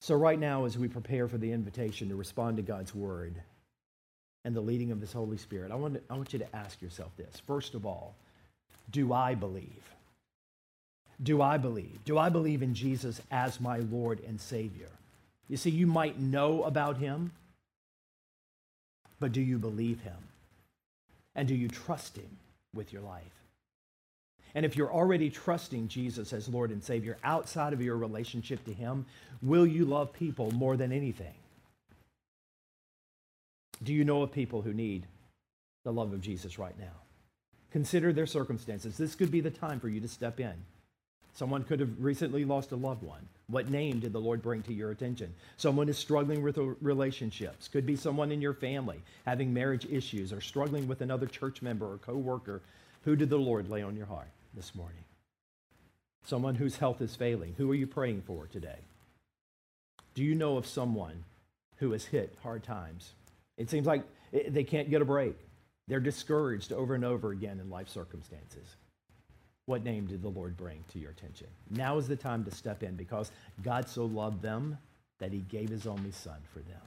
So, 0.00 0.14
right 0.16 0.38
now, 0.38 0.66
as 0.66 0.76
we 0.76 0.88
prepare 0.88 1.28
for 1.28 1.38
the 1.38 1.52
invitation 1.52 2.10
to 2.10 2.16
respond 2.16 2.58
to 2.58 2.62
God's 2.62 2.94
word 2.94 3.40
and 4.44 4.54
the 4.54 4.60
leading 4.60 4.90
of 4.90 5.00
this 5.00 5.12
Holy 5.12 5.38
Spirit, 5.38 5.72
I 5.72 5.74
want, 5.74 5.94
to, 5.94 6.00
I 6.10 6.14
want 6.14 6.32
you 6.32 6.38
to 6.38 6.56
ask 6.56 6.82
yourself 6.82 7.10
this. 7.16 7.40
First 7.46 7.74
of 7.74 7.86
all, 7.86 8.14
do 8.90 9.12
I 9.12 9.34
believe? 9.34 9.94
Do 11.22 11.40
I 11.40 11.56
believe? 11.56 12.04
Do 12.04 12.18
I 12.18 12.28
believe 12.28 12.62
in 12.62 12.74
Jesus 12.74 13.20
as 13.30 13.60
my 13.60 13.78
Lord 13.78 14.20
and 14.26 14.40
Savior? 14.40 14.88
You 15.48 15.56
see, 15.56 15.70
you 15.70 15.86
might 15.86 16.18
know 16.18 16.64
about 16.64 16.98
him. 16.98 17.32
But 19.20 19.32
do 19.32 19.40
you 19.40 19.58
believe 19.58 20.00
him? 20.00 20.16
And 21.34 21.48
do 21.48 21.54
you 21.54 21.68
trust 21.68 22.16
him 22.16 22.38
with 22.74 22.92
your 22.92 23.02
life? 23.02 23.22
And 24.54 24.64
if 24.64 24.76
you're 24.76 24.92
already 24.92 25.30
trusting 25.30 25.88
Jesus 25.88 26.32
as 26.32 26.48
Lord 26.48 26.70
and 26.70 26.82
Savior 26.82 27.16
outside 27.24 27.72
of 27.72 27.82
your 27.82 27.96
relationship 27.96 28.64
to 28.66 28.72
him, 28.72 29.06
will 29.42 29.66
you 29.66 29.84
love 29.84 30.12
people 30.12 30.50
more 30.52 30.76
than 30.76 30.92
anything? 30.92 31.34
Do 33.82 33.92
you 33.92 34.04
know 34.04 34.22
of 34.22 34.32
people 34.32 34.62
who 34.62 34.72
need 34.72 35.06
the 35.84 35.92
love 35.92 36.12
of 36.12 36.20
Jesus 36.20 36.58
right 36.58 36.78
now? 36.78 36.92
Consider 37.70 38.12
their 38.12 38.26
circumstances. 38.26 38.96
This 38.96 39.14
could 39.14 39.30
be 39.30 39.40
the 39.40 39.50
time 39.50 39.80
for 39.80 39.88
you 39.88 40.00
to 40.00 40.08
step 40.08 40.38
in. 40.38 40.54
Someone 41.34 41.64
could 41.64 41.80
have 41.80 41.90
recently 41.98 42.44
lost 42.44 42.70
a 42.70 42.76
loved 42.76 43.02
one. 43.02 43.28
What 43.48 43.68
name 43.68 43.98
did 43.98 44.12
the 44.12 44.20
Lord 44.20 44.40
bring 44.40 44.62
to 44.62 44.72
your 44.72 44.92
attention? 44.92 45.34
Someone 45.56 45.88
is 45.88 45.98
struggling 45.98 46.42
with 46.42 46.56
relationships. 46.80 47.66
Could 47.66 47.84
be 47.84 47.96
someone 47.96 48.30
in 48.30 48.40
your 48.40 48.54
family 48.54 49.02
having 49.26 49.52
marriage 49.52 49.86
issues 49.90 50.32
or 50.32 50.40
struggling 50.40 50.86
with 50.86 51.00
another 51.00 51.26
church 51.26 51.60
member 51.60 51.92
or 51.92 51.98
coworker. 51.98 52.62
Who 53.02 53.16
did 53.16 53.28
the 53.28 53.36
Lord 53.36 53.68
lay 53.68 53.82
on 53.82 53.96
your 53.96 54.06
heart 54.06 54.30
this 54.54 54.74
morning? 54.74 55.04
Someone 56.24 56.54
whose 56.54 56.76
health 56.76 57.02
is 57.02 57.16
failing. 57.16 57.54
Who 57.58 57.70
are 57.70 57.74
you 57.74 57.88
praying 57.88 58.22
for 58.22 58.46
today? 58.46 58.78
Do 60.14 60.22
you 60.22 60.36
know 60.36 60.56
of 60.56 60.66
someone 60.66 61.24
who 61.78 61.90
has 61.90 62.06
hit 62.06 62.36
hard 62.44 62.62
times? 62.62 63.14
It 63.56 63.70
seems 63.70 63.86
like 63.86 64.04
they 64.32 64.64
can't 64.64 64.90
get 64.90 65.02
a 65.02 65.04
break. 65.04 65.36
They're 65.86 66.00
discouraged 66.00 66.72
over 66.72 66.94
and 66.94 67.04
over 67.04 67.30
again 67.30 67.60
in 67.60 67.70
life 67.70 67.88
circumstances. 67.88 68.76
What 69.66 69.84
name 69.84 70.06
did 70.06 70.22
the 70.22 70.28
Lord 70.28 70.56
bring 70.56 70.84
to 70.92 70.98
your 70.98 71.10
attention? 71.10 71.46
Now 71.70 71.96
is 71.98 72.08
the 72.08 72.16
time 72.16 72.44
to 72.44 72.50
step 72.50 72.82
in 72.82 72.96
because 72.96 73.30
God 73.62 73.88
so 73.88 74.04
loved 74.04 74.42
them 74.42 74.78
that 75.20 75.32
he 75.32 75.38
gave 75.40 75.68
his 75.68 75.86
only 75.86 76.10
son 76.10 76.38
for 76.52 76.60
them. 76.60 76.80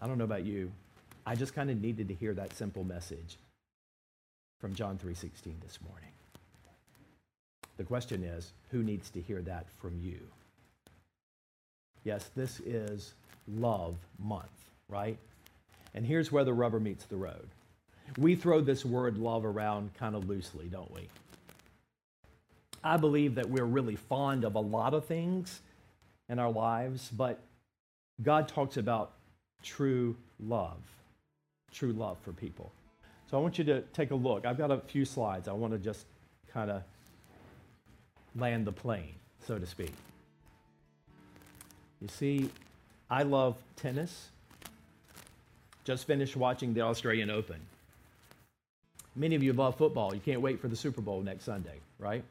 I 0.00 0.06
don't 0.06 0.18
know 0.18 0.24
about 0.24 0.44
you. 0.44 0.72
I 1.24 1.34
just 1.34 1.54
kind 1.54 1.70
of 1.70 1.80
needed 1.80 2.08
to 2.08 2.14
hear 2.14 2.34
that 2.34 2.56
simple 2.56 2.84
message 2.84 3.36
from 4.60 4.74
John 4.74 4.98
3:16 4.98 5.60
this 5.60 5.78
morning. 5.82 6.10
The 7.76 7.84
question 7.84 8.24
is, 8.24 8.52
who 8.70 8.82
needs 8.82 9.10
to 9.10 9.20
hear 9.20 9.42
that 9.42 9.66
from 9.80 9.98
you? 9.98 10.18
Yes, 12.04 12.30
this 12.34 12.60
is 12.60 13.14
love 13.48 13.96
month, 14.18 14.70
right? 14.88 15.18
And 15.94 16.06
here's 16.06 16.30
where 16.30 16.44
the 16.44 16.52
rubber 16.52 16.80
meets 16.80 17.04
the 17.04 17.16
road. 17.16 17.48
We 18.18 18.36
throw 18.36 18.60
this 18.60 18.84
word 18.84 19.18
love 19.18 19.44
around 19.44 19.94
kind 19.94 20.14
of 20.14 20.28
loosely, 20.28 20.68
don't 20.68 20.92
we? 20.92 21.08
I 22.84 22.96
believe 22.96 23.34
that 23.34 23.48
we're 23.48 23.64
really 23.64 23.96
fond 23.96 24.44
of 24.44 24.54
a 24.54 24.60
lot 24.60 24.94
of 24.94 25.06
things 25.06 25.60
in 26.28 26.38
our 26.38 26.50
lives, 26.50 27.10
but 27.10 27.40
God 28.22 28.48
talks 28.48 28.76
about 28.76 29.12
true 29.62 30.16
love, 30.38 30.78
true 31.72 31.92
love 31.92 32.18
for 32.22 32.32
people. 32.32 32.72
So 33.30 33.36
I 33.36 33.40
want 33.40 33.58
you 33.58 33.64
to 33.64 33.80
take 33.92 34.12
a 34.12 34.14
look. 34.14 34.46
I've 34.46 34.58
got 34.58 34.70
a 34.70 34.78
few 34.78 35.04
slides. 35.04 35.48
I 35.48 35.52
want 35.52 35.72
to 35.72 35.78
just 35.78 36.06
kind 36.52 36.70
of 36.70 36.82
land 38.36 38.66
the 38.66 38.72
plane, 38.72 39.14
so 39.46 39.58
to 39.58 39.66
speak. 39.66 39.92
You 42.00 42.08
see, 42.08 42.50
I 43.10 43.22
love 43.22 43.56
tennis. 43.76 44.30
Just 45.84 46.06
finished 46.06 46.36
watching 46.36 46.74
the 46.74 46.80
Australian 46.80 47.30
Open. 47.30 47.60
Many 49.14 49.34
of 49.34 49.42
you 49.42 49.52
love 49.52 49.76
football. 49.76 50.14
You 50.14 50.20
can't 50.20 50.40
wait 50.40 50.60
for 50.60 50.68
the 50.68 50.76
Super 50.76 51.00
Bowl 51.00 51.22
next 51.22 51.44
Sunday, 51.44 51.80
right? 51.98 52.24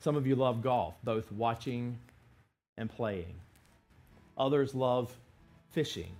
Some 0.00 0.16
of 0.16 0.26
you 0.26 0.36
love 0.36 0.62
golf, 0.62 0.94
both 1.04 1.30
watching 1.32 1.98
and 2.76 2.90
playing. 2.90 3.34
Others 4.36 4.74
love 4.74 5.16
fishing. 5.70 6.10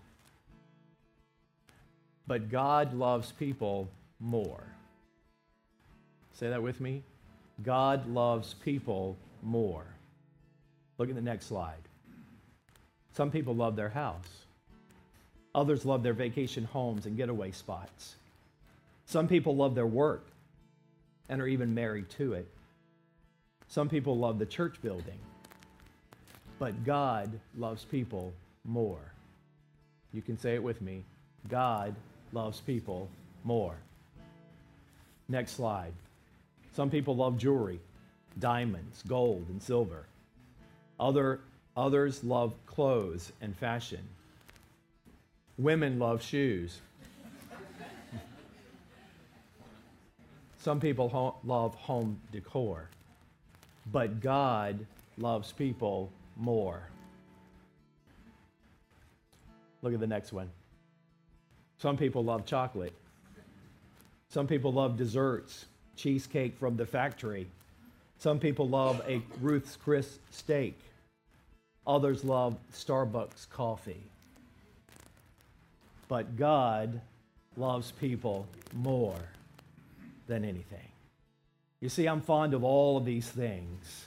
But 2.26 2.50
God 2.50 2.94
loves 2.94 3.32
people 3.32 3.88
more. 4.18 4.64
Say 6.32 6.48
that 6.48 6.62
with 6.62 6.80
me. 6.80 7.02
God 7.62 8.06
loves 8.08 8.54
people 8.54 9.16
more. 9.42 9.84
Look 10.98 11.08
at 11.08 11.14
the 11.14 11.20
next 11.20 11.46
slide. 11.46 11.85
Some 13.16 13.30
people 13.30 13.54
love 13.54 13.76
their 13.76 13.88
house. 13.88 14.28
Others 15.54 15.86
love 15.86 16.02
their 16.02 16.12
vacation 16.12 16.64
homes 16.64 17.06
and 17.06 17.16
getaway 17.16 17.50
spots. 17.50 18.16
Some 19.06 19.26
people 19.26 19.56
love 19.56 19.74
their 19.74 19.86
work 19.86 20.26
and 21.30 21.40
are 21.40 21.46
even 21.46 21.74
married 21.74 22.10
to 22.10 22.34
it. 22.34 22.46
Some 23.68 23.88
people 23.88 24.18
love 24.18 24.38
the 24.38 24.44
church 24.44 24.82
building. 24.82 25.18
But 26.58 26.84
God 26.84 27.40
loves 27.56 27.84
people 27.84 28.34
more. 28.66 29.14
You 30.12 30.20
can 30.20 30.38
say 30.38 30.52
it 30.54 30.62
with 30.62 30.82
me. 30.82 31.02
God 31.48 31.94
loves 32.34 32.60
people 32.60 33.08
more. 33.44 33.78
Next 35.26 35.52
slide. 35.52 35.94
Some 36.74 36.90
people 36.90 37.16
love 37.16 37.38
jewelry, 37.38 37.80
diamonds, 38.38 39.02
gold, 39.08 39.46
and 39.48 39.62
silver. 39.62 40.04
Other, 41.00 41.40
others 41.76 42.24
love 42.24 42.54
clothes 42.66 43.32
and 43.40 43.54
fashion. 43.56 44.00
Women 45.58 45.98
love 45.98 46.22
shoes. 46.22 46.80
Some 50.58 50.80
people 50.80 51.08
ho- 51.08 51.36
love 51.44 51.74
home 51.76 52.18
decor, 52.32 52.88
but 53.92 54.20
God 54.20 54.84
loves 55.16 55.52
people 55.52 56.10
more. 56.36 56.82
Look 59.82 59.94
at 59.94 60.00
the 60.00 60.06
next 60.06 60.32
one. 60.32 60.50
Some 61.78 61.96
people 61.96 62.24
love 62.24 62.46
chocolate. 62.46 62.92
Some 64.28 64.46
people 64.46 64.72
love 64.72 64.96
desserts, 64.96 65.66
cheesecake 65.94 66.56
from 66.58 66.76
the 66.76 66.84
factory. 66.84 67.46
Some 68.18 68.38
people 68.38 68.68
love 68.68 69.00
a 69.06 69.22
Ruth's 69.40 69.76
Chris 69.76 70.18
steak. 70.30 70.78
Others 71.86 72.24
love 72.24 72.56
Starbucks 72.72 73.48
coffee. 73.50 74.02
But 76.08 76.36
God 76.36 77.00
loves 77.56 77.92
people 77.92 78.46
more 78.72 79.18
than 80.26 80.44
anything. 80.44 80.88
You 81.80 81.88
see, 81.88 82.06
I'm 82.06 82.20
fond 82.20 82.54
of 82.54 82.64
all 82.64 82.96
of 82.96 83.04
these 83.04 83.28
things, 83.28 84.06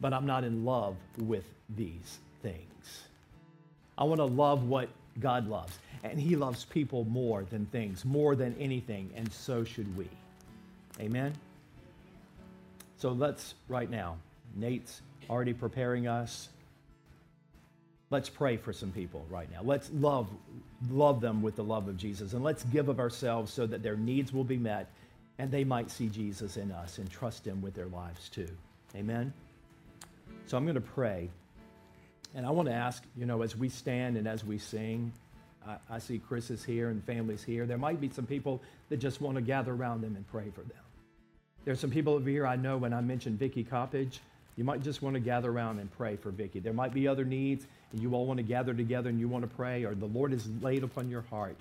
but 0.00 0.12
I'm 0.12 0.26
not 0.26 0.44
in 0.44 0.64
love 0.64 0.96
with 1.18 1.44
these 1.74 2.18
things. 2.42 3.02
I 3.96 4.04
want 4.04 4.18
to 4.18 4.24
love 4.24 4.68
what 4.68 4.88
God 5.20 5.48
loves, 5.48 5.78
and 6.02 6.18
He 6.18 6.36
loves 6.36 6.64
people 6.64 7.04
more 7.04 7.44
than 7.44 7.66
things, 7.66 8.04
more 8.04 8.34
than 8.34 8.56
anything, 8.58 9.10
and 9.14 9.32
so 9.32 9.62
should 9.64 9.96
we. 9.96 10.08
Amen? 11.00 11.32
So 12.96 13.10
let's, 13.10 13.54
right 13.68 13.88
now, 13.88 14.16
Nate's 14.56 15.00
already 15.30 15.52
preparing 15.52 16.08
us. 16.08 16.48
Let's 18.10 18.28
pray 18.28 18.56
for 18.56 18.72
some 18.72 18.92
people 18.92 19.24
right 19.30 19.50
now. 19.50 19.60
Let's 19.62 19.90
love, 19.92 20.28
love 20.90 21.20
them 21.20 21.42
with 21.42 21.56
the 21.56 21.64
love 21.64 21.88
of 21.88 21.96
Jesus. 21.96 22.32
And 22.32 22.44
let's 22.44 22.64
give 22.64 22.88
of 22.88 23.00
ourselves 23.00 23.52
so 23.52 23.66
that 23.66 23.82
their 23.82 23.96
needs 23.96 24.32
will 24.32 24.44
be 24.44 24.58
met 24.58 24.90
and 25.38 25.50
they 25.50 25.64
might 25.64 25.90
see 25.90 26.08
Jesus 26.08 26.56
in 26.56 26.70
us 26.70 26.98
and 26.98 27.10
trust 27.10 27.46
him 27.46 27.60
with 27.60 27.74
their 27.74 27.86
lives 27.86 28.28
too. 28.28 28.48
Amen? 28.94 29.32
So 30.46 30.56
I'm 30.56 30.64
going 30.64 30.74
to 30.74 30.80
pray. 30.80 31.28
And 32.34 32.46
I 32.46 32.50
want 32.50 32.68
to 32.68 32.74
ask, 32.74 33.02
you 33.16 33.26
know, 33.26 33.42
as 33.42 33.56
we 33.56 33.68
stand 33.68 34.16
and 34.16 34.28
as 34.28 34.44
we 34.44 34.58
sing, 34.58 35.12
I, 35.66 35.76
I 35.90 35.98
see 35.98 36.18
Chris 36.18 36.50
is 36.50 36.64
here 36.64 36.90
and 36.90 37.02
families 37.04 37.42
here. 37.42 37.66
There 37.66 37.78
might 37.78 38.00
be 38.00 38.10
some 38.10 38.26
people 38.26 38.60
that 38.90 38.98
just 38.98 39.20
want 39.20 39.36
to 39.36 39.40
gather 39.40 39.72
around 39.72 40.02
them 40.02 40.14
and 40.16 40.26
pray 40.28 40.50
for 40.54 40.60
them. 40.60 40.78
There's 41.64 41.80
some 41.80 41.90
people 41.90 42.14
over 42.14 42.28
here 42.28 42.46
I 42.46 42.56
know 42.56 42.76
when 42.76 42.92
I 42.92 43.00
mentioned 43.00 43.38
Vicky 43.38 43.64
Coppage, 43.64 44.20
you 44.56 44.64
might 44.64 44.82
just 44.82 45.02
want 45.02 45.14
to 45.14 45.20
gather 45.20 45.50
around 45.50 45.78
and 45.78 45.90
pray 45.90 46.16
for 46.16 46.30
Vicky. 46.30 46.60
There 46.60 46.72
might 46.72 46.92
be 46.92 47.08
other 47.08 47.24
needs, 47.24 47.66
and 47.94 48.02
you 48.02 48.12
all 48.12 48.26
want 48.26 48.38
to 48.38 48.42
gather 48.42 48.74
together 48.74 49.08
and 49.08 49.20
you 49.20 49.28
want 49.28 49.48
to 49.48 49.56
pray, 49.56 49.84
or 49.84 49.94
the 49.94 50.06
Lord 50.06 50.32
has 50.32 50.48
laid 50.60 50.82
upon 50.82 51.08
your 51.08 51.22
heart 51.22 51.56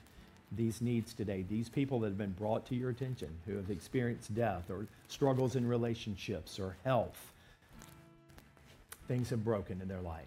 these 0.51 0.81
needs 0.81 1.13
today. 1.13 1.45
These 1.47 1.69
people 1.69 1.99
that 1.99 2.07
have 2.07 2.17
been 2.17 2.31
brought 2.31 2.65
to 2.67 2.75
your 2.75 2.89
attention 2.89 3.29
who 3.45 3.55
have 3.55 3.69
experienced 3.69 4.33
death 4.33 4.63
or 4.71 4.87
struggles 5.07 5.55
in 5.55 5.67
relationships 5.67 6.59
or 6.59 6.75
health. 6.83 7.31
Things 9.07 9.29
have 9.29 9.45
broken 9.45 9.79
in 9.79 9.87
their 9.87 10.01
life. 10.01 10.25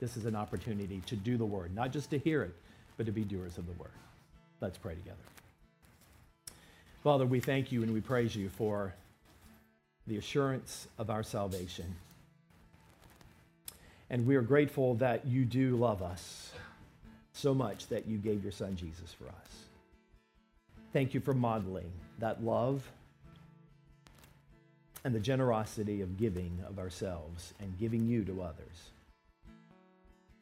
This 0.00 0.16
is 0.16 0.26
an 0.26 0.34
opportunity 0.34 1.00
to 1.06 1.14
do 1.14 1.36
the 1.36 1.44
word, 1.44 1.76
not 1.76 1.92
just 1.92 2.10
to 2.10 2.18
hear 2.18 2.42
it, 2.42 2.54
but 2.96 3.06
to 3.06 3.12
be 3.12 3.22
doers 3.22 3.56
of 3.56 3.66
the 3.66 3.72
word. 3.74 3.90
Let's 4.60 4.78
pray 4.78 4.96
together. 4.96 5.16
Father, 7.04 7.24
we 7.24 7.38
thank 7.38 7.70
you 7.70 7.84
and 7.84 7.94
we 7.94 8.00
praise 8.00 8.34
you 8.34 8.48
for 8.48 8.94
the 10.08 10.16
assurance 10.16 10.88
of 10.98 11.08
our 11.08 11.22
salvation. 11.22 11.94
And 14.10 14.26
we 14.26 14.36
are 14.36 14.42
grateful 14.42 14.94
that 14.96 15.26
you 15.26 15.44
do 15.44 15.76
love 15.76 16.02
us 16.02 16.52
so 17.32 17.54
much 17.54 17.86
that 17.86 18.06
you 18.06 18.18
gave 18.18 18.42
your 18.42 18.52
son 18.52 18.76
Jesus 18.76 19.12
for 19.12 19.28
us. 19.28 19.64
Thank 20.92 21.14
you 21.14 21.20
for 21.20 21.32
modeling 21.32 21.92
that 22.18 22.44
love 22.44 22.90
and 25.04 25.14
the 25.14 25.20
generosity 25.20 26.02
of 26.02 26.18
giving 26.18 26.58
of 26.68 26.78
ourselves 26.78 27.54
and 27.60 27.78
giving 27.78 28.06
you 28.06 28.24
to 28.24 28.42
others. 28.42 28.90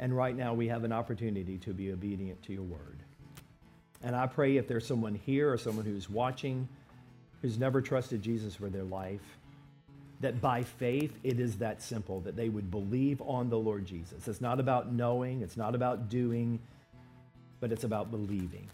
And 0.01 0.17
right 0.17 0.35
now 0.35 0.55
we 0.55 0.69
have 0.69 0.85
an 0.85 0.93
opportunity 0.93 1.59
to 1.59 1.75
be 1.75 1.93
obedient 1.93 2.43
to 2.45 2.53
your 2.55 2.63
word. 2.63 2.99
And 4.03 4.17
I 4.17 4.27
pray 4.27 4.57
if 4.57 4.67
there's 4.67 4.87
someone 4.87 5.15
here 5.15 5.53
or 5.53 5.59
someone 5.59 5.85
who's 5.85 6.09
watching 6.09 6.69
who's 7.43 7.59
never 7.59 7.81
trusted 7.81 8.23
Jesus 8.23 8.55
for 8.55 8.69
their 8.69 8.85
life, 8.85 9.38
that 10.21 10.41
by 10.41 10.63
faith 10.63 11.17
it 11.23 11.39
is 11.39 11.59
that 11.59 11.81
simple, 11.83 12.21
that 12.21 12.37
they 12.37 12.49
would 12.49 12.71
believe 12.71 13.21
on 13.23 13.51
the 13.51 13.59
Lord 13.59 13.87
Jesus. 13.87 14.27
It's 14.27 14.41
not 14.41 14.59
about 14.59 14.93
knowing, 14.93 15.43
it's 15.43 15.57
not 15.57 15.75
about 15.75 16.09
doing, 16.09 16.59
but 17.61 17.73
it's 17.73 17.85
about 17.85 18.11
believing. 18.11 18.69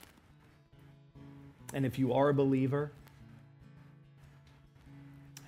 And 1.74 1.84
if 1.84 1.98
you 1.98 2.12
are 2.14 2.28
a 2.28 2.34
believer, 2.34 2.92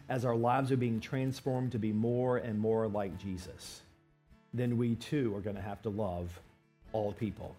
as 0.09 0.25
our 0.25 0.37
lives 0.37 0.71
are 0.71 0.77
being 0.77 1.01
transformed 1.01 1.73
to 1.73 1.79
be 1.79 1.93
more 1.93 2.37
and 2.37 2.59
more 2.59 2.87
like 2.87 3.19
Jesus, 3.19 3.83
then 4.55 4.77
we 4.77 4.95
too 4.97 5.35
are 5.35 5.41
going 5.41 5.57
to 5.57 5.63
have 5.63 5.83
to 5.83 5.89
love 5.89 6.41
all 6.93 7.13
people. 7.13 7.55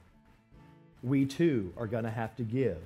We 1.04 1.26
too 1.26 1.73
are 1.78 1.88
going 1.88 2.06
to 2.06 2.10
have 2.10 2.36
to 2.38 2.43
give, 2.43 2.82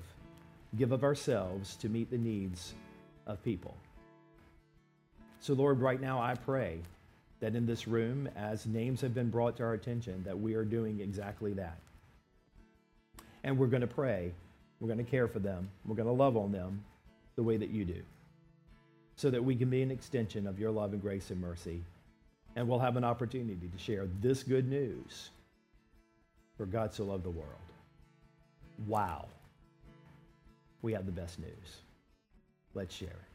give 0.78 0.92
of 0.92 1.04
ourselves 1.04 1.76
to 1.78 1.90
meet 1.90 2.10
the 2.10 2.18
needs 2.18 2.74
of 3.28 3.44
people. 3.44 3.76
So, 5.42 5.54
Lord, 5.54 5.82
right 5.82 6.00
now 6.00 6.22
I 6.22 6.36
pray 6.36 6.80
that 7.40 7.56
in 7.56 7.66
this 7.66 7.88
room, 7.88 8.30
as 8.36 8.68
names 8.68 9.02
have 9.02 9.16
been 9.16 9.32
brought 9.32 9.58
to 9.58 9.64
our 9.64 9.74
attention, 9.74 10.24
that 10.24 10.40
we 10.40 10.54
are 10.54 10.64
doing 10.64 11.00
exactly 11.00 11.54
that. 11.54 11.78
And 13.44 13.58
we're 13.58 13.68
going 13.68 13.82
to 13.82 13.88
pray. 13.88 14.32
We're 14.80 14.88
going 14.88 15.04
to 15.04 15.12
care 15.12 15.28
for 15.28 15.40
them. 15.40 15.68
We're 15.86 15.96
going 15.96 16.08
to 16.08 16.14
love 16.14 16.38
on 16.38 16.52
them 16.52 16.84
the 17.36 17.42
way 17.42 17.58
that 17.58 17.70
you 17.72 17.86
do 17.86 18.04
so 19.16 19.32
that 19.32 19.44
we 19.44 19.56
can 19.56 19.70
be 19.70 19.82
an 19.82 19.90
extension 19.90 20.46
of 20.46 20.60
your 20.60 20.70
love 20.70 20.94
and 20.94 21.02
grace 21.02 21.32
and 21.32 21.42
mercy. 21.42 21.82
And 22.56 22.68
we'll 22.68 22.80
have 22.80 22.96
an 22.96 23.04
opportunity 23.04 23.68
to 23.68 23.78
share 23.80 24.08
this 24.22 24.44
good 24.44 24.70
news 24.70 25.32
for 26.56 26.68
God 26.68 26.94
so 26.94 27.06
loved 27.06 27.24
the 27.24 27.32
world. 27.32 27.50
Wow. 28.86 29.26
We 30.84 30.94
have 30.94 31.08
the 31.08 31.12
best 31.12 31.40
news. 31.40 31.78
Let's 32.76 32.94
share 32.94 33.10
it. 33.10 33.31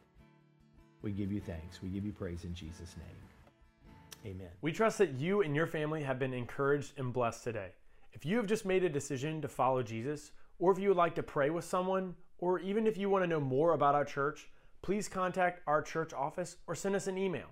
We 1.02 1.12
give 1.12 1.30
you 1.30 1.40
thanks. 1.40 1.82
We 1.82 1.88
give 1.88 2.04
you 2.04 2.12
praise 2.12 2.44
in 2.44 2.54
Jesus' 2.54 2.96
name. 2.96 4.32
Amen. 4.34 4.48
We 4.60 4.72
trust 4.72 4.98
that 4.98 5.14
you 5.14 5.42
and 5.42 5.54
your 5.54 5.66
family 5.66 6.02
have 6.02 6.18
been 6.18 6.34
encouraged 6.34 6.94
and 6.98 7.12
blessed 7.12 7.44
today. 7.44 7.68
If 8.12 8.24
you 8.26 8.36
have 8.38 8.46
just 8.46 8.64
made 8.64 8.82
a 8.82 8.88
decision 8.88 9.40
to 9.42 9.48
follow 9.48 9.82
Jesus, 9.82 10.32
or 10.58 10.72
if 10.72 10.78
you 10.78 10.88
would 10.88 10.96
like 10.96 11.14
to 11.16 11.22
pray 11.22 11.50
with 11.50 11.64
someone, 11.64 12.14
or 12.38 12.58
even 12.60 12.86
if 12.86 12.96
you 12.96 13.08
want 13.08 13.22
to 13.22 13.28
know 13.28 13.40
more 13.40 13.74
about 13.74 13.94
our 13.94 14.04
church, 14.04 14.48
please 14.82 15.08
contact 15.08 15.60
our 15.66 15.82
church 15.82 16.12
office 16.12 16.56
or 16.66 16.74
send 16.74 16.96
us 16.96 17.06
an 17.06 17.18
email. 17.18 17.46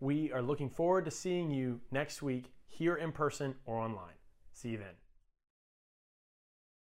We 0.00 0.32
are 0.32 0.42
looking 0.42 0.68
forward 0.68 1.04
to 1.06 1.10
seeing 1.10 1.50
you 1.50 1.80
next 1.90 2.22
week 2.22 2.52
here 2.68 2.96
in 2.96 3.12
person 3.12 3.54
or 3.66 3.78
online. 3.78 4.14
See 4.52 4.70
you 4.70 4.78
then. 4.78 5.01